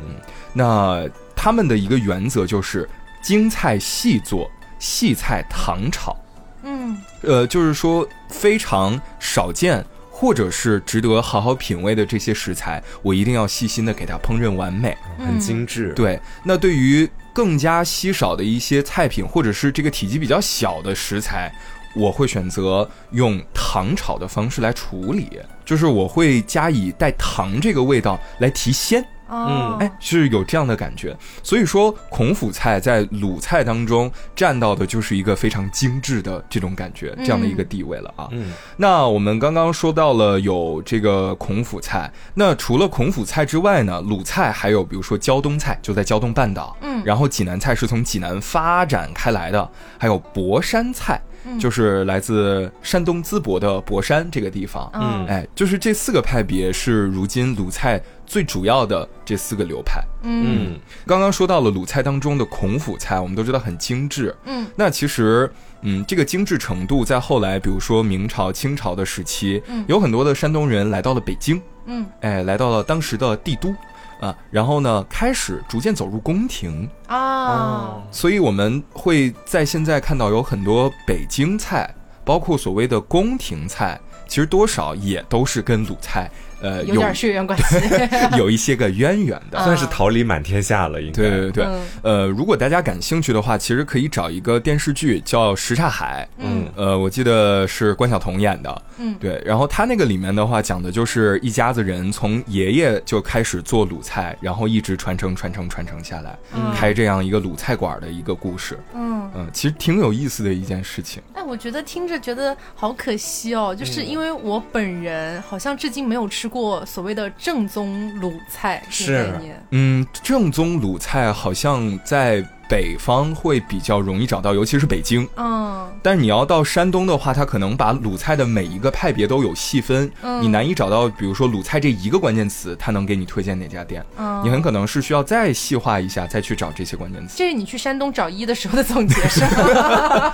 [0.54, 2.88] 那他们的一个原则就是
[3.20, 6.16] 精菜细做，细菜糖炒。
[6.62, 9.84] 嗯，呃，就是说非常少见。
[10.18, 15.92] 或者是值得好好品味的这些食材，我一定要细心的给它烹饪完美，很精致。
[15.92, 21.54] 对，那对于更加稀少的一些菜品，或者是这个体积比较小的食材，
[21.96, 29.04] 我会选择用糖炒的方式来处理，就是我会加以带糖这个味道来提鲜。
[29.28, 38.28] 嗯，哎，是有这样的感觉，所以说孔府菜在鲁菜当中占到的就是一个非常精致的这种感觉，这样的一个地位了啊。
[38.30, 46.76] 嗯，那我们刚刚说到了有这个孔府菜，那除了孔府菜之外呢，鲁菜还有比如说胶东菜，就在胶东半岛。
[46.82, 51.20] 嗯，然后济南菜是从济南发展开来的，还有博山菜。
[51.58, 65.50] 就是来自山东淄博的博山这个地方，嗯，哎，就是这四个派别是如今鲁菜最主要的这四个流派，嗯，刚刚说到了鲁菜当中的孔府菜，我们都知道很精致，嗯，那其实，
[65.82, 73.74] 嗯，这个精致程度在后来，比如说明朝、清朝的时期，有很多的山东人来到了北京，嗯，哎，来到了当时的帝都。
[74.20, 86.30] 啊，然后呢，开始逐渐走入宫廷啊，所以我们会在现在看到有很多北京菜，包括所谓的宫廷菜，其实多少也都是跟鲁菜。
[86.66, 87.76] 呃，有点血缘关系，
[88.36, 91.00] 有一些个渊源的，算是桃李满天下了。
[91.00, 91.66] 应该对对对，
[92.02, 99.40] 呃，如果大家感兴趣的话，其实可以找一个电视剧叫《什刹海》，嗯，呃，我记得是关晓彤演的，嗯，对。
[99.46, 106.36] 然后他那个里面的话，讲的就是一家子人从爷爷就开始做卤菜，然后一直传承传承传承下来，
[106.74, 108.76] 开这样一个卤菜馆的一个故事。
[108.92, 111.22] 嗯嗯，其实挺有意思的一件事情。
[111.34, 116.46] 哎，我觉得听着觉得好可惜哦，就是因为我本人好像至今没有吃。
[116.46, 116.55] 过
[116.86, 119.32] 所谓的正宗鲁菜是，
[119.70, 122.44] 嗯，正宗鲁菜好像在。
[122.68, 125.28] 北方会比较容易找到，尤其是北京。
[125.36, 134.04] 嗯，但是你要到山东的话，它可能把鲁菜的每一个派别都有细分，嗯你难以找到，比如说鲁菜这一个关键词，它能给你推荐哪家店？
[134.18, 137.34] 嗯，你很可能是需要再细化一下，再去找这些关键词。
[137.38, 139.48] 这是你去山东找一的时候的总结是吗？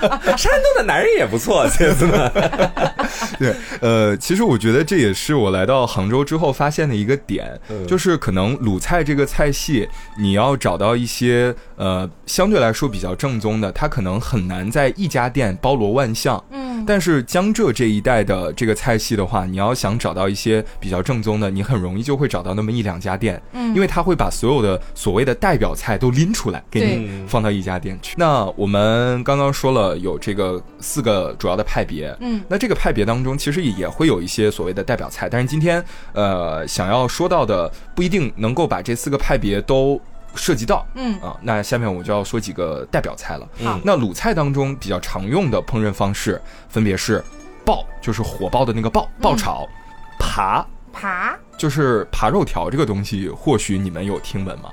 [0.36, 2.32] 山东的男人也不错，亲子们。
[3.38, 12.08] 对，呃，其实我觉得这也是我来到杭州之后发现的一个点，就是可能鲁菜这个菜系，你要找到一些呃。
[12.26, 16.42] 相对来说比较正宗的，它可能很难在一家店包罗万象。
[16.50, 23.40] 嗯，但是江浙这一带的这个菜系的话，你要想找到一些比较正宗的，你很容易就会找到那么一两家店。
[23.52, 28.14] 嗯，因为它会把所有的所谓的代表菜都拎出来给你放到一家店去。
[28.16, 32.16] 那我们刚刚说了有这个四个主要的派别。
[32.20, 40.00] 嗯，那这个派别当中其实也会有一些所谓的代表菜，但是今天呃想要说到的不一定能够把这四个派别都。
[40.34, 41.18] 涉及到，嗯。
[41.20, 43.48] 啊，那下面我就要说几个代表菜了。
[43.60, 47.22] 嗯，那鲁菜当中比较常用的烹饪方式分别是
[47.64, 49.66] 爆，就是火爆的那个爆，爆炒；
[50.18, 54.70] 扒，扒，就是扒肉条这个东西，或许你们有听闻吗？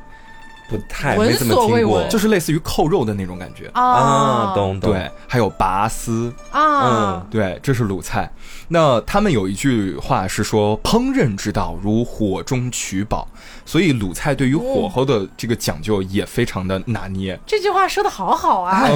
[0.69, 3.69] 不太没怎么听过，就是类似于扣肉的那种感觉。
[3.73, 4.91] 啊，懂懂。
[4.91, 6.32] 对，还有拔丝。
[6.51, 7.27] 啊，嗯。
[7.32, 8.32] 对，这是鲁菜。
[8.67, 13.27] 那他们有一句话是说，烹饪之道如火中取宝，
[13.65, 17.39] 所以鲁菜对于火候的这个讲究也非常的拿捏。
[17.47, 18.88] 这句话说的好好啊，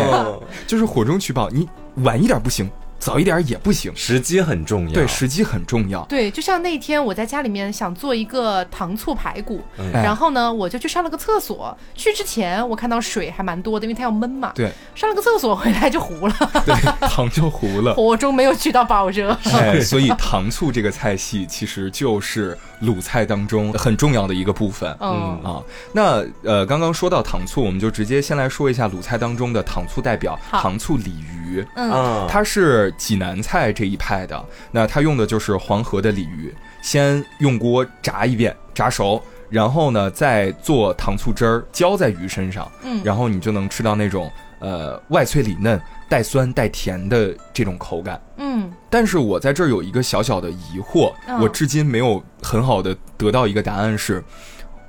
[0.67, 2.69] 就是火中取宝，你晚一点不行。
[3.03, 4.93] 早一点也不行，时机很重要。
[4.93, 6.03] 对，时机很重要。
[6.05, 9.61] 对，就像那天我在家里面想做一个糖醋排骨，
[9.91, 11.77] 然后呢，我就去上了个厕所。
[11.93, 14.53] 去之前我看到水还蛮多的，因为它要焖嘛。
[14.55, 16.35] 对，上了个厕所回来就糊了。
[16.65, 16.75] 对，
[17.09, 17.93] 糖就糊了。
[17.95, 19.37] 火中没有取到保热。
[19.51, 24.95] 哎， 所以糖醋这个菜系其实就是鲁菜当中很重要的一个部分。
[24.99, 31.65] 嗯啊，那呃，刚刚说到糖醋，我们就直接先来说一下鲁菜当中的糖醋代表——糖醋鲤鱼。
[31.75, 32.93] 嗯，它是。
[32.95, 45.79] 济南菜这一派的，那它用的就是黄河的鲤鱼，先用锅炸一遍，炸熟，然后呢再做糖醋汁儿浇在鱼身上，嗯，然后你就能吃到那种呃外脆里嫩、
[46.13, 48.71] 带酸带甜的这种口感，嗯。
[48.87, 54.23] 但是我在这儿有一个小小的疑惑，我至今没有很好的得到一个答案，是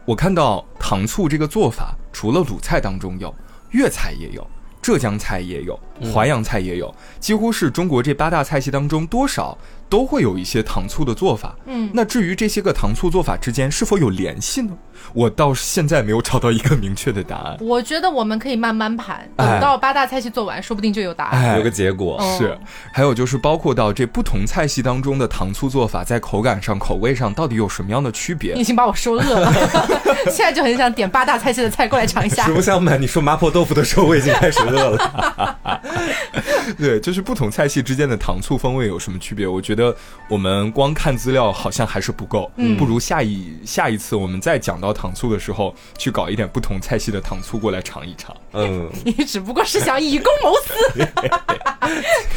[0.05, 3.35] 我看到糖醋这个做法，除了鲁菜当中有，
[3.71, 4.47] 粤菜也有。
[4.83, 5.81] 浙江菜也有，
[6.13, 9.57] 淮扬菜也有，几乎是中国这八大菜系当中多少。
[9.87, 14.77] 都会有一些糖醋的做法，嗯，那至于这些个糖醋做法之间是否有联系呢？
[15.13, 17.57] 我到现在没有找到一个明确的答案。
[17.63, 22.21] 我觉得我们可以慢慢盘，等到八大菜系做完，说不定就有答案，有个结果。
[22.39, 22.57] 是，
[22.93, 28.55] 还有就是包括到这不同菜系当中的糖醋做法，在口感上、口味上到底有什么样的区别？
[28.55, 29.53] 你已经把我说饿了，
[30.31, 32.45] 现在就很想点八大菜系的菜过来尝一下。
[32.45, 35.81] 实不相瞒，你说麻婆豆腐的时候，我已经开始饿了。
[36.79, 39.47] 对，就是不同菜系之间的糖醋风味有什么区别？
[39.47, 39.95] 我觉得
[40.29, 48.37] 我们光看资料好像还是不够，不如下一下一次我们再讲到糖醋的时候，去搞一点不同菜系的糖醋过来尝一尝。
[48.53, 51.09] 嗯， 你只不过是想以公谋私，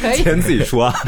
[0.00, 0.86] 可以先自己说。
[0.86, 0.94] 啊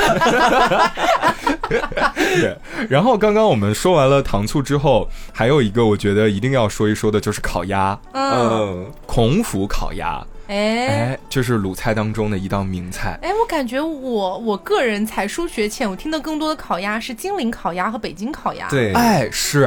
[1.71, 2.57] 对，
[2.89, 10.21] 然后刚刚我们说完了糖醋之后，还有一个我觉得一定要说一说的就是烤鸭，嗯，孔府烤鸭。
[10.49, 13.17] 哎，就是鲁菜当中的一道名菜。
[13.23, 18.69] 哎，我感觉我我个人才疏学浅，我听的更多的烤鸭是金陵烤鸭和北京烤鸭。
[18.69, 19.61] 对，哎，是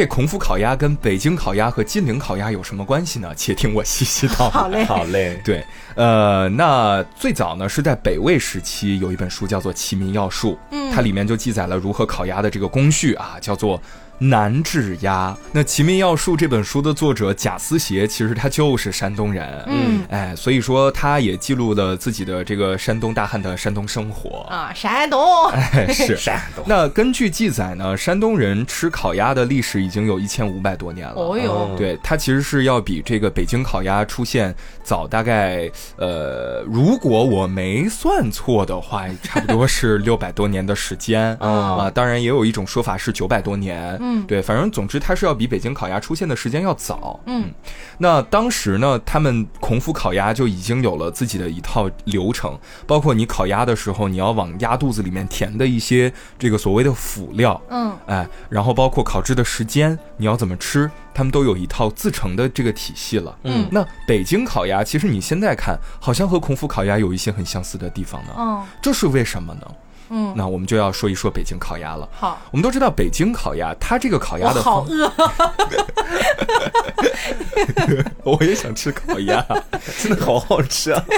[0.00, 3.34] 这孔府烤鸭跟北京烤鸭和金陵烤鸭有什么关系呢？
[3.36, 4.48] 且听我细细道。
[4.48, 5.38] 好嘞，好嘞。
[5.44, 5.62] 对，
[5.94, 13.78] 呃，那最早呢是在北魏时期有一本书叫做《齐民要术》，嗯，它里面就记载了如何烤鸭的这个工序啊，叫做
[14.20, 15.36] 南制鸭。
[15.50, 26.64] 那《齐民要术》这本书的作者贾思勰，其实他就是山东人，嗯，哎，所以说他也记录了自己的这个山东大汉的山东生活啊，山东，哎，是山东。
[26.68, 31.14] 那根据记载呢，山东人吃烤鸭的历史已经有一千五百多年了。
[31.16, 41.90] 哦哟，对，它其实是要比这个北京烤鸭出现早大概，呃，如果我没算错的话，差不多是六百多年的时间啊。
[41.90, 43.96] 当然，也有一种说法是九百多年。
[44.00, 47.18] 嗯，对，反正总之它是要比北京烤鸭出现的时间要早。
[47.26, 47.50] 嗯，
[47.98, 57.60] 那当时呢，他们孔府烤鸭就已经有了自己的一套流程，包括你烤鸭的时候，你要往鸭肚子里面填的一些这个所谓的辅料。
[57.68, 63.36] 嗯，哎，然后包括烤制的时间，你要怎么吃，他们都有一套自成的这个体系了。
[63.44, 68.34] 嗯，那北京烤鸭其实你现在看，好像和孔府烤鸭有一些很相似的地方呢。
[68.38, 69.62] 嗯，这是为什么呢？
[70.10, 72.08] 嗯，那我们就要说一说北京烤鸭了。
[72.12, 75.10] 好，我们都知道北京烤鸭，它这个烤鸭的好饿，
[78.24, 79.44] 我也想吃烤鸭，
[80.02, 81.04] 真的好好吃啊。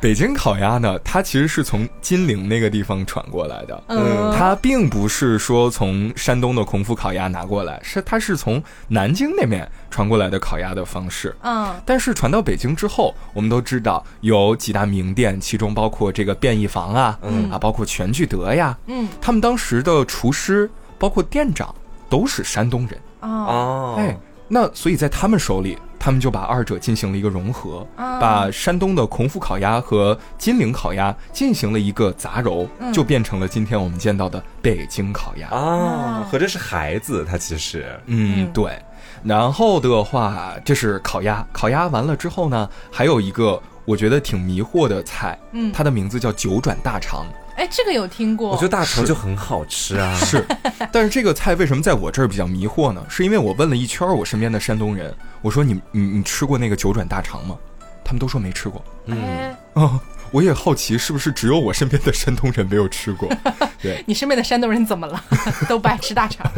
[0.00, 17.50] 北京烤鸭呢，它其实是从金陵那个地方传过来的，嗯，它并不是说从山东的孔府烤鸭拿过来，是它是从南京那边传过来的烤鸭的方式，嗯，但是传到北京之后，我们都知道有几大名店，其中包括这个便宜坊啊，嗯。
[17.50, 21.74] 啊，包括全聚德呀，嗯，他们当时的厨师包括店长
[22.08, 24.16] 都是山东人，哦，哎，
[24.48, 25.78] 那所以在他们手里。
[26.06, 35.48] 他们就把二者进行了一个融合，把山东的孔府烤鸭和金陵烤鸭进行了一个杂糅，就变成了今天我们见到的北京烤鸭。
[35.48, 36.24] 啊。
[36.30, 38.80] 合着是孩子，他其实，嗯，对。
[39.24, 47.26] 然后的话，这是烤鸭，烤鸭完了之后呢，还有一个我觉得挺迷惑的菜，嗯，它的名字叫九转大肠。
[47.56, 48.50] 哎，这个有听过。
[48.50, 50.14] 我觉得大肠就很好吃啊。
[50.22, 50.46] 是，
[50.92, 53.04] 但是这个菜为什么在我这儿比较迷惑呢？
[53.08, 57.56] 是因为我问了一圈我身边的山东人，我说你你你吃过那个九转大肠吗？
[58.04, 58.84] 他们都说没吃过。
[59.06, 59.56] 嗯。
[59.72, 59.98] 哦，
[60.30, 63.28] 我也好奇是不是只有我身边的山东人没有吃过。
[63.80, 64.04] 对。
[64.06, 65.22] 你身边的山东人怎么了？
[65.68, 66.50] 都不爱吃大肠。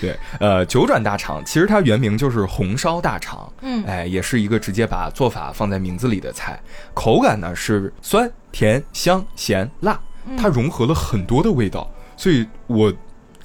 [0.00, 3.50] 对，呃，九转大肠其实它原名就是红烧大肠。
[3.62, 3.82] 嗯。
[3.86, 6.60] 哎，也是一个直接把做法放在名字里的菜，
[6.92, 9.98] 口感呢是酸甜香咸辣。
[10.36, 12.92] 它融合了很多的味道，所以我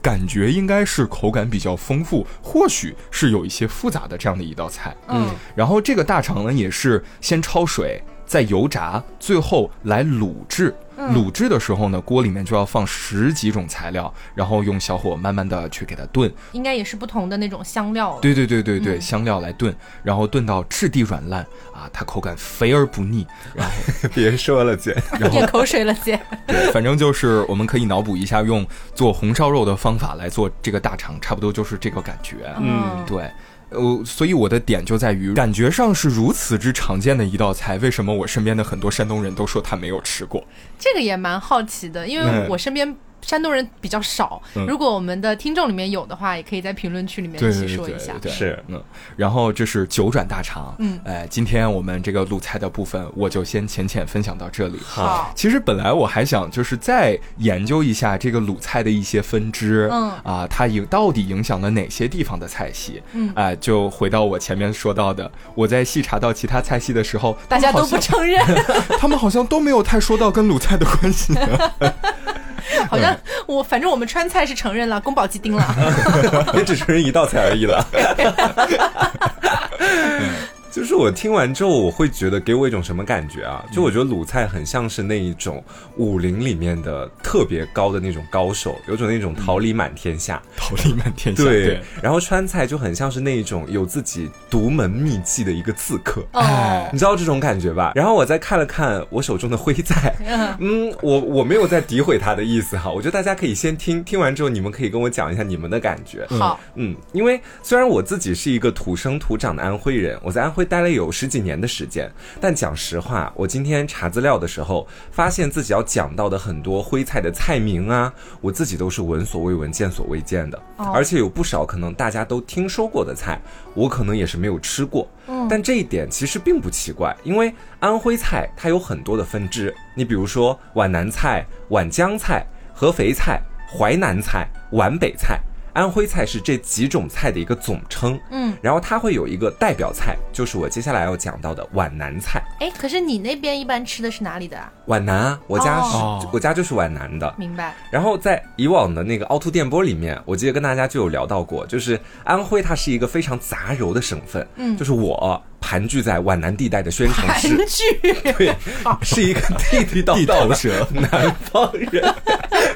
[0.01, 4.95] 感觉应该是口感比较丰富，或许是有一些复杂的这样的一道菜。
[5.07, 10.73] 嗯，然后这个大肠呢，也是先焯水，再油炸，最后来卤制。
[11.13, 16.31] 卤制的时候呢，锅里面就要放十几种材料，然后用小火慢慢的去给它炖。
[16.51, 18.17] 应该也是不同的那种香料。
[18.21, 21.41] 对对对对对，香料来炖，然后炖到质地软烂
[21.73, 23.25] 啊，它口感肥而不腻。
[23.55, 23.73] 然后
[24.13, 24.95] 别说了姐，
[25.31, 26.19] 咽 口水了姐。
[26.45, 32.35] 对，反正就是我们可以脑补一下，用做红烧肉的方法来做这个大肠，差不多就是这个感觉。
[32.59, 33.29] 嗯，对。
[33.69, 40.43] 呃，所以我的点就在于，感觉上是如此之常见的一道菜，为什么我身边的很多山东人都说他没有吃过？
[40.77, 42.95] 这个也蛮好奇的，因为我身边。
[43.21, 48.13] 山东人比较少，如果我们的听众里面有的话，也可以在评论区里面一起说一下。
[48.21, 48.81] 对是，嗯，
[49.15, 54.79] 然后这是九转大肠，嗯，哎，今天我们这个鲁菜的部分，我就先浅浅分享到这里。
[54.83, 63.01] 好，其实本来我还想就是再研究一下这个鲁菜的一些分支，嗯，啊，它影到底影响了哪些地方的菜系？
[63.13, 68.39] 嗯，哎，就回到我前面说到的，我在细查到其他菜系的时候，大家都不承认，
[68.99, 71.33] 他们好像都没有太说到跟鲁菜的关系。
[72.89, 73.15] 好像
[73.47, 75.63] 我反正我们川菜是承认了宫保鸡丁了，
[76.55, 77.85] 也只承认一道菜而已了。
[80.79, 83.65] 就是我听完之后，我会觉得给我一种什么感觉啊？
[83.69, 85.61] 就我觉得鲁菜很像是那一种
[85.97, 91.43] 武林里面的特别高的那种高手，有种那种桃李满天下，桃李满天下。
[91.43, 97.91] 对，然后川菜就很像是那一种有自己独门秘技的一个刺客，哦，你知道这种感觉吧？
[97.93, 100.15] 然后我再看了看我手中的徽菜，
[100.61, 106.25] 嗯，我我没有在诋毁他的意思哈，我觉得大家可以先听听完之后，你们可以跟我讲一下你们的感觉。
[106.29, 110.68] 好，嗯，因为虽然我自己是一个土生土长的安徽人，我在安徽。
[110.69, 120.61] 会待了有十几年的时间，但讲实话，我今天查资料的时候，发现自己要讲到的很多徽菜的菜名啊，我自己都是闻所未闻、见所未见的，
[120.93, 123.41] 而且有不少可能大家都听说过的菜，
[123.73, 125.07] 我可能也是没有吃过。
[125.25, 135.39] 嗯，但这一点其实并不奇怪，因为安徽菜它有很多的分支，你比如说皖南菜、皖江菜、合肥菜、淮南菜、皖北菜。
[135.79, 138.19] 安徽菜是这几种菜的一个总称。
[138.31, 142.43] 嗯，然后它会有一个代表菜，就是我接下来要讲到的皖南菜。
[142.59, 144.69] 哎，可是你那边一般吃的是哪里的啊？
[144.87, 147.33] 皖南啊，我家是，我家就是皖南的。
[147.37, 147.73] 明白。
[147.89, 154.45] 然后在以往的那个凹凸电波里面，我记得跟大家就有聊到过，就是安徽它是一个非常杂糅的省份。
[154.57, 155.41] 嗯，就是我。
[155.61, 158.55] 盘踞在皖南地带的宣城市，盘踞对，
[159.01, 160.47] 是一个地地道道
[160.93, 162.15] 南方人，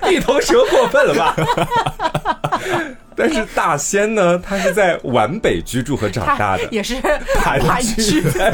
[0.01, 1.33] 地头蛇过分了吧？
[3.15, 6.95] 但是大仙呢， 他是在皖北居住和长大的，也是
[7.39, 8.51] 盘踞在，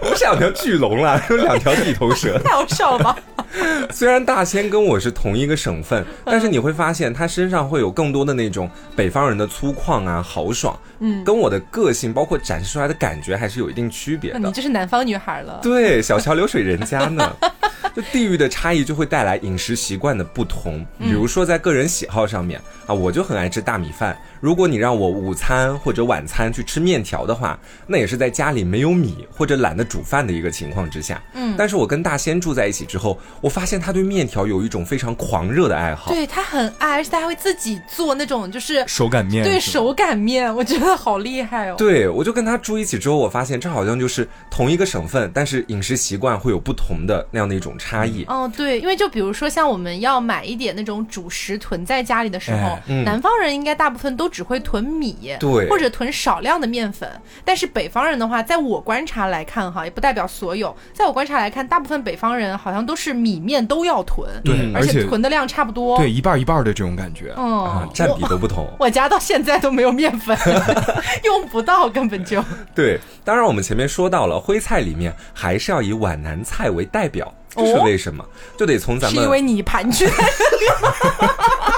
[0.00, 3.16] 不是两条巨龙了，是 两条地头蛇，太好笑了吧？
[3.92, 14.38] 虽然大仙跟我是同一个省份，但是你会发现他身上会有更多的那种北方人的粗犷啊、豪爽，嗯，跟我的个性包括展示出来的感觉还是有一定区别的。
[14.40, 17.36] 你就是南方女孩了，对，小桥流水人家呢。
[17.94, 24.16] 就地域的差异就会带来饮食习惯的不同，比如说在个人喜好上面啊，我就很爱吃大米饭。
[24.40, 31.22] 如果你让我午餐或者晚餐去吃面条的话，那也是在家里没有米或者懒得煮饭的一个情况之下。
[31.34, 36.10] 嗯，但是我跟大仙住在一起之后，我发现他对面条有一种非常狂热的爱好。
[36.10, 39.44] 对他很爱，而且他还会自己做那种就是手擀面。
[39.44, 41.74] 对手擀面，我觉得好厉害哦。
[41.78, 48.24] 对，我就跟他住一起之后，我发现这好像就是同一个省份，但是饮食习惯会有不同的那样的一种差异。
[48.24, 57.08] 哦，对，因为就比如说像我们要买一点那种主食囤在家里的时候，南方人应该大部分都只会囤米，对，或者囤少量的面粉。
[57.44, 68.68] 但是北方人的话，在我观察来看哈，也不代表所有，在我观察来看，大部分北方人好像都是米面都要囤，对，而且囤的量差不多，对，一半一半的这种感觉，嗯，占比都不同。
[68.78, 70.36] 我家到现在都没有面粉，
[71.24, 72.42] 用不到，根本就。
[72.74, 77.32] 对，当然我们前面说到了徽菜里面还是要以皖南菜为代表。
[77.56, 78.24] 这是为什么？
[78.58, 80.10] 就得从咱们是因为你盘踞。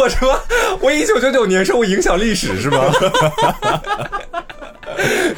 [0.00, 0.40] 我说，
[0.80, 2.90] 我一九九九年生，我影响历史是吗？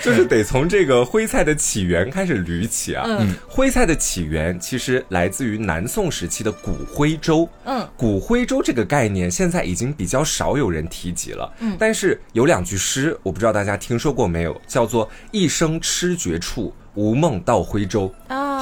[0.00, 3.04] 就是得从这个徽菜的起源开始捋起啊。
[3.06, 7.48] 嗯，徽菜的起源其实来自于南宋时期的古徽州。
[7.64, 11.52] 嗯，古徽州这个概念现在已经比较少有人提及了。
[11.58, 16.72] 嗯，但是有两句诗，我不知道大家听说过没有，叫做“一生痴绝处”。
[16.94, 18.12] 吴梦到徽州，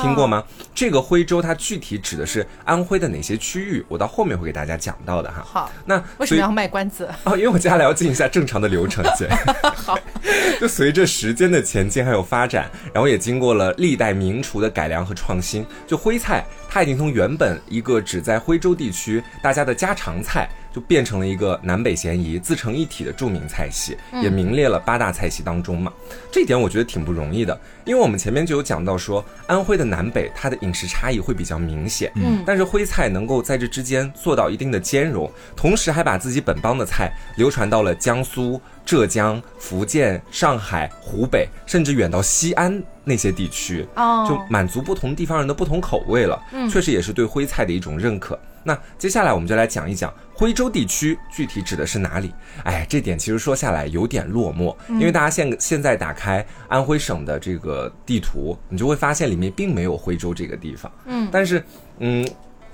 [0.00, 0.42] 听过吗？
[0.74, 3.84] 这个徽州它具体指的是安徽的哪些区域？
[3.88, 5.42] 我到后面会给大家讲到的哈。
[5.44, 7.08] 好，那为什么要卖关子？
[7.24, 9.04] 哦，因为我接下来要进一下正常的流程。
[9.16, 9.28] 姐
[9.74, 9.98] 好，
[10.60, 20.48] 就随着时间的前进还有发展，然后也经过了历代名厨的改良和创新，就徽菜它已经从原本一个只在徽州地区大家的家常菜。
[20.72, 25.92] 就变成了一个南北咸宜、自成一体的著名菜系，也名列了八大菜系当中嘛。
[26.30, 48.38] 这一点我觉得挺不容易的，因为我们前面就有讲到说，安徽的南北它的饮食差异会比较明显，嗯，但是徽菜能够在这之间做到一定的兼容，同时还把自己本帮的菜流传到了江苏、浙江、福建、上海、湖北，甚至远到西安那些地区，哦，就满足不同地方人的不同口味了，嗯，确实也是对徽菜的一种认可。
[48.62, 52.32] 那接下来我们就来讲一讲徽州地区具体指的是哪里？
[52.64, 60.90] 哎，这点其实说下来有点落寞，因为大家现现在打开安徽省的这个地图，你就会发现里面并没有徽州这个地方。
[61.06, 61.62] 嗯，但是，
[61.98, 62.26] 嗯，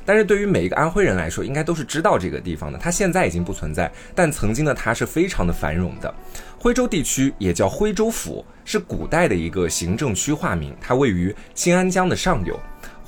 [0.04, 2.78] 但是对于每一个安徽人来说，应该都是知道这个地方的。
[2.78, 6.12] 它现在已经不存在，但曾经的它是非常的繁荣的。
[6.58, 12.58] 徽州地区也叫徽州府，是古代的一个行政区划名，它位于新安江的上游。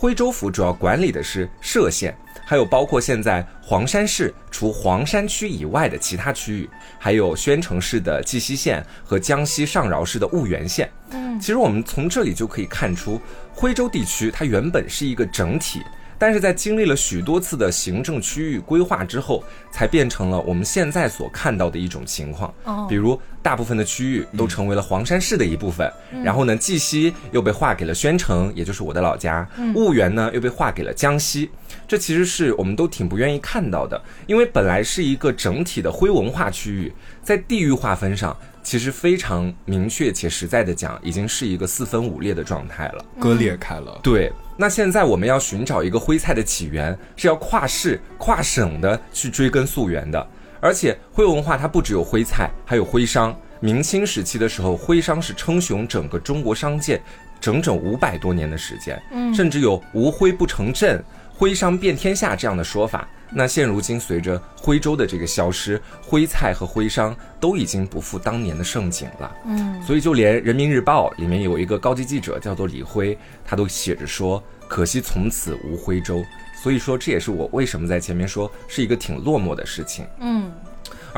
[0.00, 2.16] 徽州府主要管理的是歙县。
[2.46, 10.88] 还有包括现在黄山市除黄山区以外的其他区域，还有宣城市的绩溪县和江西上饶市的婺源县。
[11.10, 13.20] 嗯，其实我们从这里就可以看出，
[13.52, 15.82] 徽州地区它原本是一个整体。
[16.18, 22.52] 但是在经历了许多次的行政区域规划之后，才变成了我们现在所看到的一种情况。
[22.64, 25.90] 哦，比如大部分的区域都成为了黄山市的一部分，
[26.24, 29.48] 然后呢，绩溪又被划给了宣城，也就是我的老家。
[29.74, 31.48] 婺源呢又被划给了江西。
[31.86, 36.92] 这其实是我们都挺不愿意看到的，因为本来是一个整体的徽文化区域，
[37.22, 38.36] 在地域划分上。
[38.68, 43.98] 其实非常明确且实在的讲，已经是一个四分五裂的状态了，割裂开了。
[44.02, 50.28] 对，那现在我们要寻找一个徽菜的起源，是要跨市、跨省的去追根溯源的。
[50.60, 53.34] 而且徽文化它不只有徽菜，还有徽商。
[53.58, 57.00] 明清时期的时候，徽商是称雄整个中国商界
[57.40, 61.02] 整整五百多年的时间，嗯，甚至有无徽不成镇、
[61.38, 63.08] 徽商遍天下这样的说法。
[63.30, 69.36] 那现如今，随着徽州的这个消失，徽菜和徽商都已经不复当年的盛景了。
[69.46, 76.24] 嗯，所以就连《人民日报》里面有一个高级记者叫做李辉，他都写着说：“可惜从此无徽州。”
[76.60, 80.04] 所以说这也是我为什么在前面说是一个挺落寞的事情。
[80.18, 80.50] 嗯。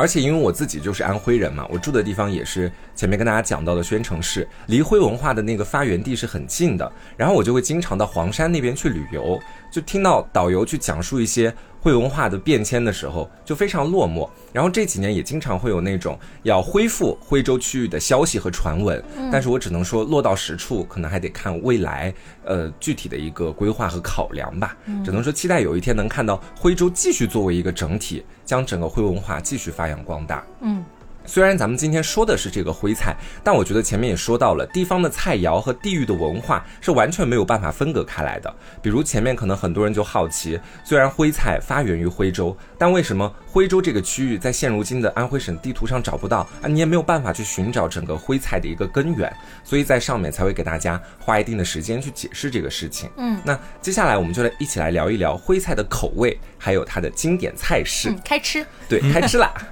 [0.01, 6.91] 而且因为我自己就是安徽人嘛，我住的地方也是前面跟大家讲到的宣城市，离徽文化的那个发源地是很近的。
[7.17, 9.39] 然后我就会经常到黄山那边去旅游，
[9.71, 11.55] 就听到导游去讲述一些。
[11.81, 19.03] 徽文化的变迁的时候就非常落寞，然后这几年也经常会有那种要恢复徽州区域的消息和传闻，
[19.33, 22.13] 但是我只能说落到实处，可能还得看未来
[22.45, 24.77] 呃具体的一个规划和考量吧。
[25.05, 30.45] 只能说期待有一天能看到徽州继续作为一个整体，将整个徽文化继续发扬光大。
[30.61, 30.85] 嗯。
[31.31, 33.15] 虽然咱们今天说的是这个徽菜，
[33.45, 38.53] 但我觉得前面也说到了，地方的菜肴和地域的文化是完全没有办法分隔开来的。
[38.83, 46.67] 比如前面可能很多人就好奇，虽然徽菜发源于徽州，但为什么徽州这个区域在现如今的安徽省地图上找不到啊？
[46.67, 53.09] 你也没有办法去寻找整个徽菜的一个根源，所以在上面才会给大家花一定的时间去解释这个事情。
[53.17, 58.13] 嗯，那接下来我们就来一起来聊一聊徽菜的口味，还有它的经典菜式。
[58.25, 59.55] 开吃，对，开吃啦。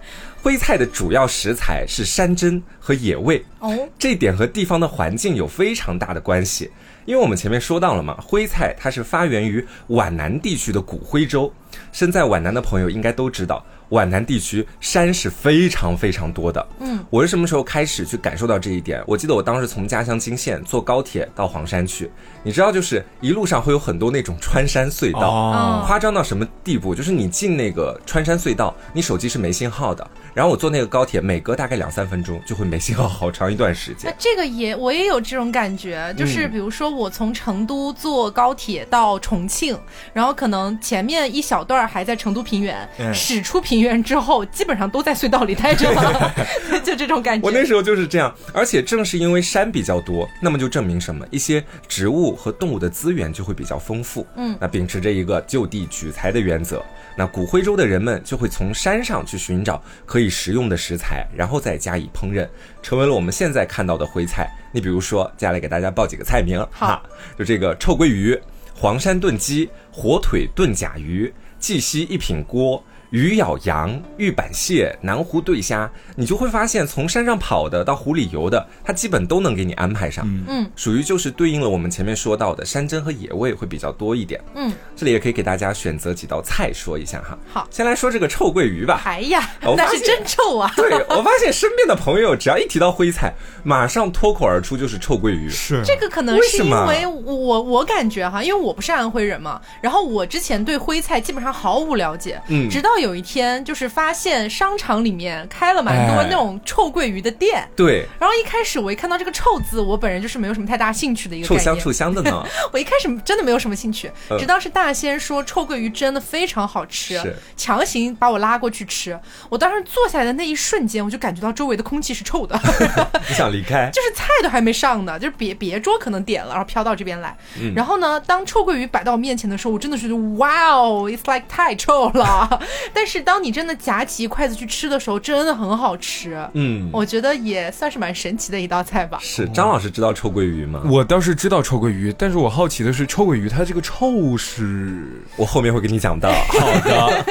[0.49, 6.71] 徽菜的主要食材是山珍和野味，哦，这点和地方的环境有非常大的关系。
[7.05, 11.53] 因为我们前面说到了嘛，徽菜它是发源于皖南地区的古徽州，
[11.93, 13.63] 身在皖南的朋友应该都知道。
[13.91, 16.67] 皖南地区山是非常非常多的。
[16.81, 19.03] 嗯，我是什么时候开始去感受到这一点？
[19.07, 22.11] 我记得我当时从家乡金县坐高铁到黄山去，
[22.43, 26.95] 你知道，就是一路上会有很多那种穿山隧道，夸张到什么地步？
[26.95, 30.11] 就是你进那个穿山隧道，你手机是没信号的。
[30.39, 34.15] 然后我坐那个高铁，每隔大概两三分钟就会没信号，好长一段时间。
[34.17, 39.77] 这个也我也有这种感觉，就是比如说我从成都坐高铁到重庆，
[40.13, 43.81] 然后可能前面一小段还在成都平原，驶出平。
[43.81, 46.33] 原之后基本上都在隧道里待着了，
[46.85, 47.45] 就这种感觉。
[47.45, 51.27] 我那时候就是这样，而且正是因为山比较多，那么就证明什么？
[51.33, 54.25] 一些植物和动物的资源就会比较丰富。
[54.37, 56.81] 嗯，那秉持着一个就地取材的原则，
[57.17, 62.49] 那古徽州的人们就会从山上去寻找可以食用的食材，然后再加以烹饪，
[62.83, 64.51] 成为了我们现在看到的徽菜。
[64.73, 66.65] 你比如说，接下来给大家报几个菜名。
[66.71, 67.03] 哈，
[67.39, 68.39] 就这个臭鳜鱼、
[68.75, 72.83] 黄山炖鸡、火腿炖甲鱼、绩溪一品锅。
[73.11, 80.27] 鱼咬羊、玉板蟹、南湖对虾，你就会发现，从山上跑的到湖里游的，它基本都能给你安排上。
[80.47, 84.39] 嗯，属于就是对应了我们前面说到的山珍和野味会比较多一点。
[84.55, 87.39] 嗯，这里也可以给大家选择几道菜说一下哈。
[87.51, 89.01] 好，先来说这个臭鳜鱼吧。
[89.07, 90.71] 哎呀，那是真臭啊！
[90.77, 93.33] 对我发现身边的朋友只要一提到徽菜，
[93.65, 95.49] 马上脱口而出就是臭鳜鱼。
[95.49, 102.39] 是这个可能是因为我我感觉哈，因为我不是安徽人嘛，然后我之前对徽菜基本上毫无了解。
[102.49, 102.98] 嗯，直到。
[102.99, 107.69] 有一天，就是发现商场里面开了蛮多那种臭鳜鱼的店。
[107.77, 108.07] 对。
[108.19, 111.47] 然后一开始我一看到这个“臭”字，我本人就是没有什么太大兴趣的一个。
[111.47, 112.45] 臭香臭香的呢。
[112.73, 117.21] 我一开始真的没有什么兴趣，直到是大仙说臭鳜鱼真的非常好吃，
[117.57, 119.19] 强行把我拉过去吃。
[119.49, 122.59] 我当时坐下来的那一瞬间，我就感觉到周围的空气是臭的。
[123.29, 123.91] 你想离开？
[123.93, 127.37] 就是菜都还没上呢，就是别别桌可能点了，然后飘到这边来。
[127.75, 132.61] 然后呢，当臭鳜鱼摆到我面前的时候，我真的觉得哇哦，it's like 太臭了。
[132.93, 136.39] 但是当你真的夹起一筷子去吃的时候，真的很好吃。
[136.55, 139.19] 嗯，我觉得也算是蛮神奇的一道菜吧。
[139.21, 140.83] 是张老师知道臭鳜鱼吗？
[140.87, 146.31] 我倒是知道臭鳜鱼，但是我好奇的是臭鳜鱼它这个臭是，我后面会给你讲到。
[146.31, 147.25] 好的。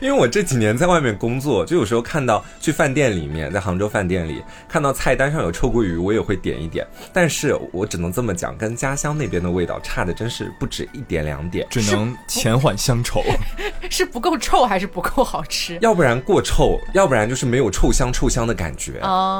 [0.00, 6.86] 因为我这几年在外面工作，就有时候看到去饭店里面，在杭州饭店里看到菜单上有臭鳜鱼，我也会点一点。
[7.12, 13.22] 但是我只能这么讲，跟家乡那边的味道差的真是不止一点两点，只能前缓乡愁。
[13.90, 15.78] 是不够臭还是不够好吃？
[15.80, 18.92] 要不然过臭，要不然就是没有臭香臭香的感觉，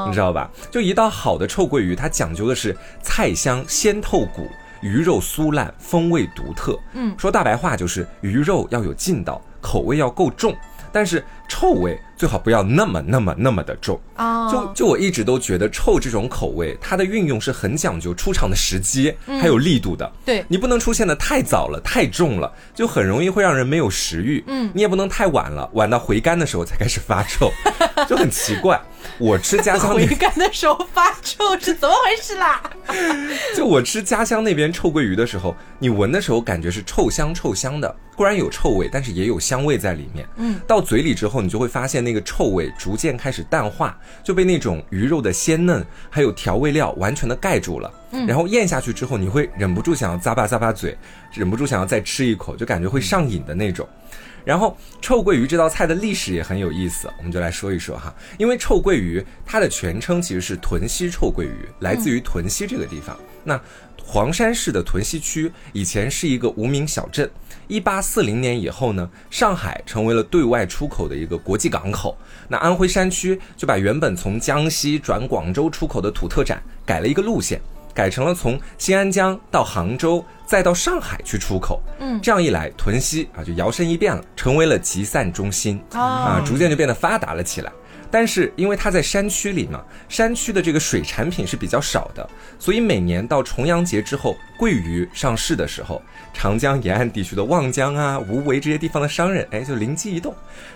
[0.07, 0.49] 你知道吧？
[0.71, 4.49] 就一道好的臭鳜鱼，它讲究的是菜香鲜透骨，
[4.81, 6.79] 鱼肉酥烂，风味独特。
[6.93, 9.41] 嗯，说大白话就是鱼肉要有劲道。
[9.67, 10.55] 口味要够重，
[10.93, 14.49] 但是臭味最好不要那么那么那么的重啊！
[14.49, 20.09] 就就我一直都觉得臭这种口味，它的运用是很讲究出场的时机，还有力度的。
[20.23, 24.41] 对你不能出现的太早了，太重了，就很容易会让人没有食欲。
[24.47, 27.51] 嗯，你也不能太晚了，晚到回甘的时候才开始发臭，
[28.07, 28.81] 就很奇怪。
[29.19, 32.63] 我吃家乡回甘的时候发臭是怎么回事啦？
[33.53, 37.93] 就我吃家乡那边臭鳜鱼的时候，你闻的时候感觉是臭香臭香的。
[38.17, 40.27] 固然有臭味，但是也有香味在里面。
[40.37, 47.93] 嗯，到嘴里之后，你就会发现那个臭味逐渐开始淡化，就被那种鱼肉的鲜嫩还有调味料完全的盖住了。
[48.11, 50.97] 嗯，然后咽下去之后，你会忍不住想要咂巴咂巴嘴，
[51.31, 53.87] 忍不住想要再吃一口，就感觉会上瘾的那种。
[54.43, 58.11] 然后臭鳜鱼这道菜的历史也很有意思，我们就来说一说哈。
[58.39, 63.15] 因为臭鳜鱼它的全称其实是屯溪臭鳜鱼，来自于屯溪这个地方。
[63.43, 63.61] 那
[64.09, 67.29] 黄山市的屯溪区以前是一个无名小镇。
[67.67, 72.17] 一八四零年以后呢，上海成为了对外出口的一个国际港口。
[72.47, 77.59] 那安徽山区就把原本从江西转广州出口的土特产改了一个路线，
[77.93, 81.83] 改成了从新安江到杭州，再到上海去出口。
[81.99, 87.69] 嗯，这样一来，屯溪啊就摇身一变了，成为了集散中心啊，逐渐就变得发达了起来。
[88.09, 92.27] 但是因为它在山区里嘛，山区的这个水产品是比较少的，
[92.59, 96.01] 所以每年到重阳节之后，桂鱼上市的时候，
[96.33, 100.33] 长江沿岸地区的望江啊、无为这些地方的商人，哎，就灵机一动，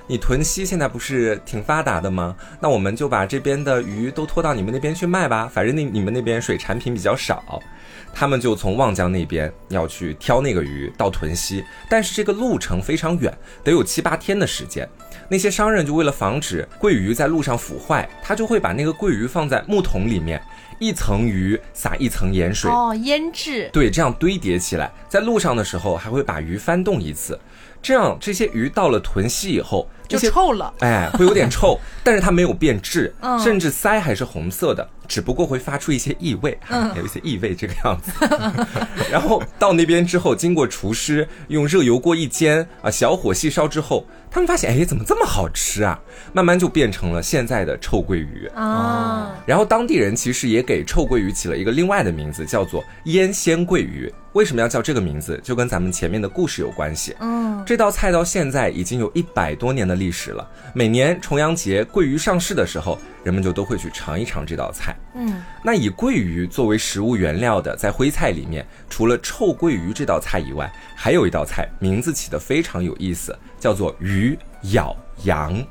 [0.08, 2.36] 你屯溪现在不是挺发达的吗？
[2.60, 7.62] 那我们就把这边的鱼都拖到你们那边去卖吧，反正那你们那边水产品比较少。
[8.14, 14.86] 他们就从望江那边要去挑那个鱼到屯溪，但是这个路程非常远，得有七八天的时间。
[15.32, 20.42] 那些商人就为了防止桂鱼在路上腐坏，他就会把那个桂鱼放在木桶里面，
[20.78, 23.70] 一层鱼撒一层盐水，哦，腌制。
[23.72, 27.40] 对，这样堆叠起来，在路上的时候还会把鱼翻动一次，
[27.82, 29.88] 这样这些鱼到了屯溪以后。
[30.10, 36.60] 就臭了， 哎，会有点臭， 但是它没有变质，甚至鳃还是红色的，只不过会发出一些异味，
[36.98, 38.12] 有一些异味这个样子。
[39.10, 46.00] 然后到那边之后，经过厨师用热油锅一煎啊，小火细烧之后，他们发现，哎，怎么这么好吃啊？
[46.32, 49.36] 慢慢就变成了现在的臭鳜鱼啊。
[49.46, 54.12] 然后当地人其实也给臭鳜鱼起了一个另外的名字，叫做腌鲜鳜鱼。
[54.32, 55.38] 为什么要叫这个名字？
[55.44, 57.14] 就跟咱们前面的故事有关系。
[57.20, 60.50] 嗯，这道菜到现在已经有一百多年的历史了。
[60.74, 64.96] 每年重阳节鳜鱼上市的时候，人们就都会去尝一尝这道菜。
[65.16, 74.38] 嗯，那以桂鱼作为食物原料的，在徽菜里面，除了臭鳜鱼这道菜以外，还有一道菜，名字起得非常有意思，叫做鱼
[74.74, 75.64] 咬羊。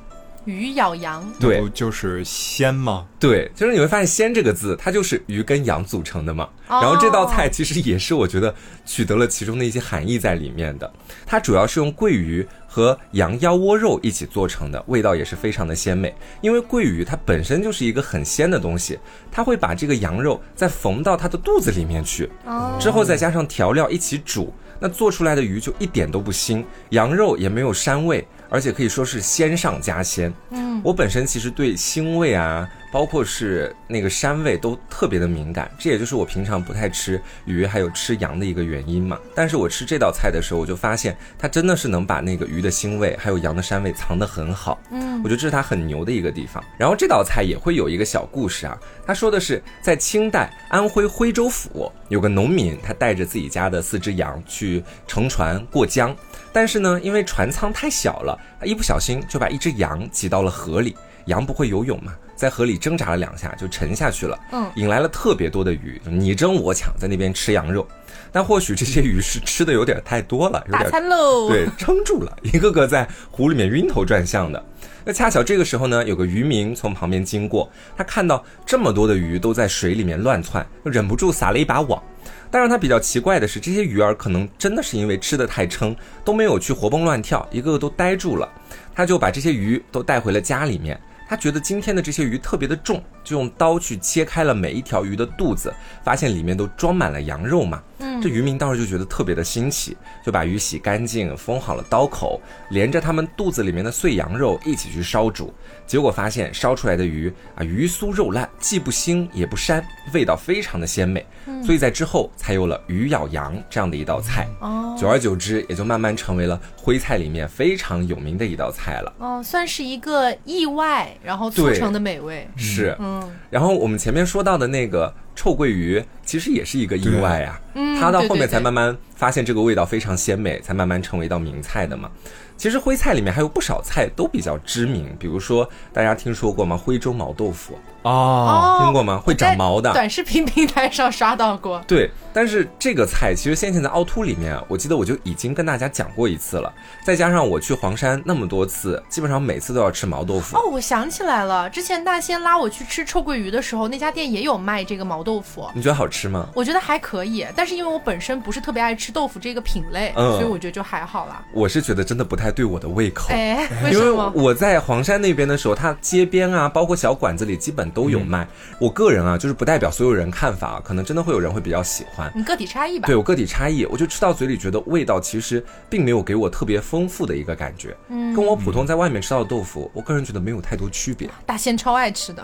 [0.50, 3.06] 鱼咬羊，对，就是鲜吗？
[3.20, 6.48] 对，就是你会发现“鲜”这个字，它就是鱼跟羊组成的嘛。
[6.68, 8.54] 然后这道菜其实也是我觉得
[8.86, 10.90] 取得了其中的一些含义在里面的。
[11.26, 16.14] 它主要是用桂鱼和羊腰窝肉一起做成的，味道也是非常的鲜美。
[16.40, 18.98] 因为桂鱼它本身就是一个很鲜的东西，
[19.30, 22.30] 它会把这个羊肉再缝到它的肚子里面去，
[22.78, 28.26] 之后再加上调料一起煮，那做出来的鱼就一点都不腥，羊肉也没有膻味。
[28.50, 30.32] 而且可以说是鲜上加鲜。
[30.50, 39.18] 嗯，我本身其实对腥味啊，包括是那个膻味都特别的敏感，这也就是我平常不太吃鱼还有吃羊的一个原因嘛。
[39.34, 44.80] 但是我吃这道菜的时候，我就发现它真的是能把那个鱼的腥味还有羊的膻味藏得很好。
[44.90, 46.62] 嗯，我觉得这是它很牛的一个地方。
[46.76, 48.76] 然后这道菜也会有一个小故事啊，
[49.06, 56.14] 他说的是在清代安徽徽州府有个农民，他带着自己家的四只羊去乘船过江。
[56.52, 60.96] 但是呢，因为船舱太小了，他一不小心就把一只羊挤到了河里。
[61.26, 64.36] 羊不会游泳嘛，在河里挣扎了两下就沉下去了。
[64.52, 67.86] 嗯，引来了特别多的鱼，你争我抢，在那边吃羊肉。
[68.32, 71.48] 但或许这些鱼是吃的有点太多了，有点餐喽。
[71.48, 74.64] 对，撑住了，一个个在湖里面晕头转向的。
[75.12, 82.02] 恰巧这个时候呢，有个渔民从旁边经过，他看到这么多的鱼都在水里面乱窜，就忍不住撒了一把网。
[82.50, 85.94] 但让他比较奇怪的是，这些鱼儿可能真的是因为吃的太撑，
[86.24, 88.48] 都没有去活蹦乱跳，一个个都呆住了。
[88.94, 91.00] 他就把这些鱼都带回了家里面。
[91.28, 93.00] 他觉得今天的这些鱼特别的重，
[93.30, 95.72] 就用刀去切开了每一条鱼的肚子，
[96.02, 97.80] 发现里面都装满了羊肉嘛。
[98.00, 105.54] 嗯，这渔民当时就觉得特别的新奇，就把鱼洗干净，封好了刀口，连着他们肚子里面的碎羊肉一起去烧煮。
[105.86, 109.80] 结果发现烧出来的鱼啊，鱼酥肉烂，既不腥也不膻，
[110.12, 111.24] 味道非常的鲜美。
[111.64, 114.48] 所以在之后才有了鱼咬羊这样的一道菜。
[114.60, 119.12] 哦，久而久之，也就慢慢成为了徽菜里面非常有名的一道菜了。
[119.18, 121.08] 哦，算是一个意外。
[121.22, 123.19] 然后促成的美味是，嗯，
[123.50, 132.10] 然后我们前面说到的那个臭鳜鱼，其实也是一个意外呀，嗯，它到后面才慢慢发现这个味道非常鲜美，才慢慢成为一道名菜的嘛。
[132.56, 136.76] 其实徽菜里面还有不少菜都比较知名，比如说大家听说过吗？
[136.76, 139.20] 徽州毛豆腐哦，听过吗？
[139.24, 141.82] 会长毛的，短视频平台上刷到过。
[141.88, 146.72] 对，但是这个菜其实先前在凹凸里面，我记得我就已经跟大家讲过一次了。
[147.04, 150.56] 再加上我去黄山那么多次，基本上每次都要吃毛豆腐。
[150.56, 155.68] 哦，我想起来了，之前大仙拉我去吃臭鳜鱼的时候，那家店也有卖这个毛豆腐。
[155.74, 156.48] 你觉得好吃吗？
[156.54, 161.42] 我觉得还可以，但是因为我本身不是特别爱吃豆腐这个品类，所以我觉得就还好啦。
[161.52, 163.28] 我是觉得真的不太对我的胃口。
[163.30, 168.46] 哎， 因为我在黄山那边的时候，它街边啊，包括小馆子里，基本都有卖。
[168.78, 172.30] 我个人啊，就是不代表所有人看法，可能真的会有人会比较喜欢。
[172.34, 173.06] 你个体差异吧？
[173.06, 177.96] 对我个体差异，我就吃到嘴里觉得味道其实并没有给我特别丰富的一个感觉。
[178.08, 181.28] 嗯，跟我普通在外面吃到的豆腐，我个人觉得没有太多区别。
[181.44, 182.42] 大仙超爱吃的，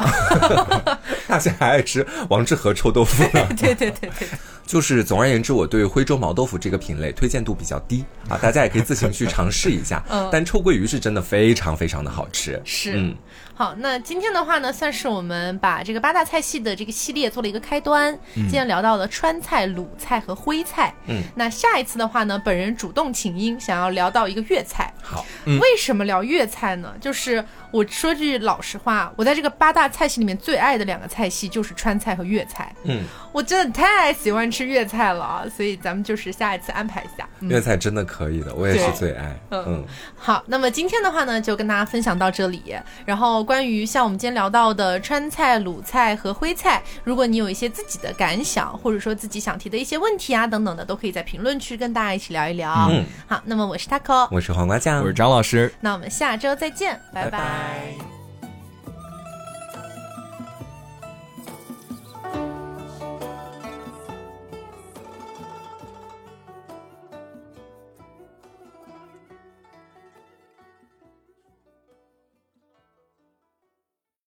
[1.29, 3.47] 大仙还爱吃王致和臭豆腐呢。
[3.57, 4.29] 对对对对。
[4.67, 10.05] 就是总而言之，我对徽州毛豆腐这个品类推荐度比较低 啊，大家也可以自行去尝试一下。
[10.11, 12.61] 嗯，但臭鳜鱼是真的非常非常的好吃。
[12.65, 13.17] 是，嗯。
[13.55, 18.15] 好，那今天的话呢，算是我们把这个八大菜系的这个系列做了一个开端。
[18.35, 20.95] 今天聊到了川菜、鲁菜和徽菜。
[21.07, 24.93] 嗯，那下一次的话呢，本人主动请缨，想要聊到一个粤菜。
[25.01, 26.93] 好，为什么聊粤菜呢？
[27.01, 27.43] 就是
[27.77, 32.75] 我说句老实话，我在这个八大菜系里面最爱的两个菜系就是川菜和粤菜。
[32.85, 37.29] 嗯，我真的太喜欢吃粤菜了，所以咱们就是下一次安排一下。
[37.41, 39.39] 粤菜真的可以的，我也是最爱。
[39.51, 39.85] 嗯，
[40.17, 43.37] 好，那么今天的话呢，就跟大家分享到这里，然后。
[43.47, 52.89] 关于像我们今天聊到的川菜、鲁菜和徽菜，如果你有一些自己的感想，或者说自己想提的一些问题啊等等的，都可以在评论区跟大家一起聊一聊。
[52.91, 57.66] 嗯，好，那么我是 taco，我是黄瓜酱，我是张老师，那我们下周再见，拜拜。
[57.67, 58.16] Bye.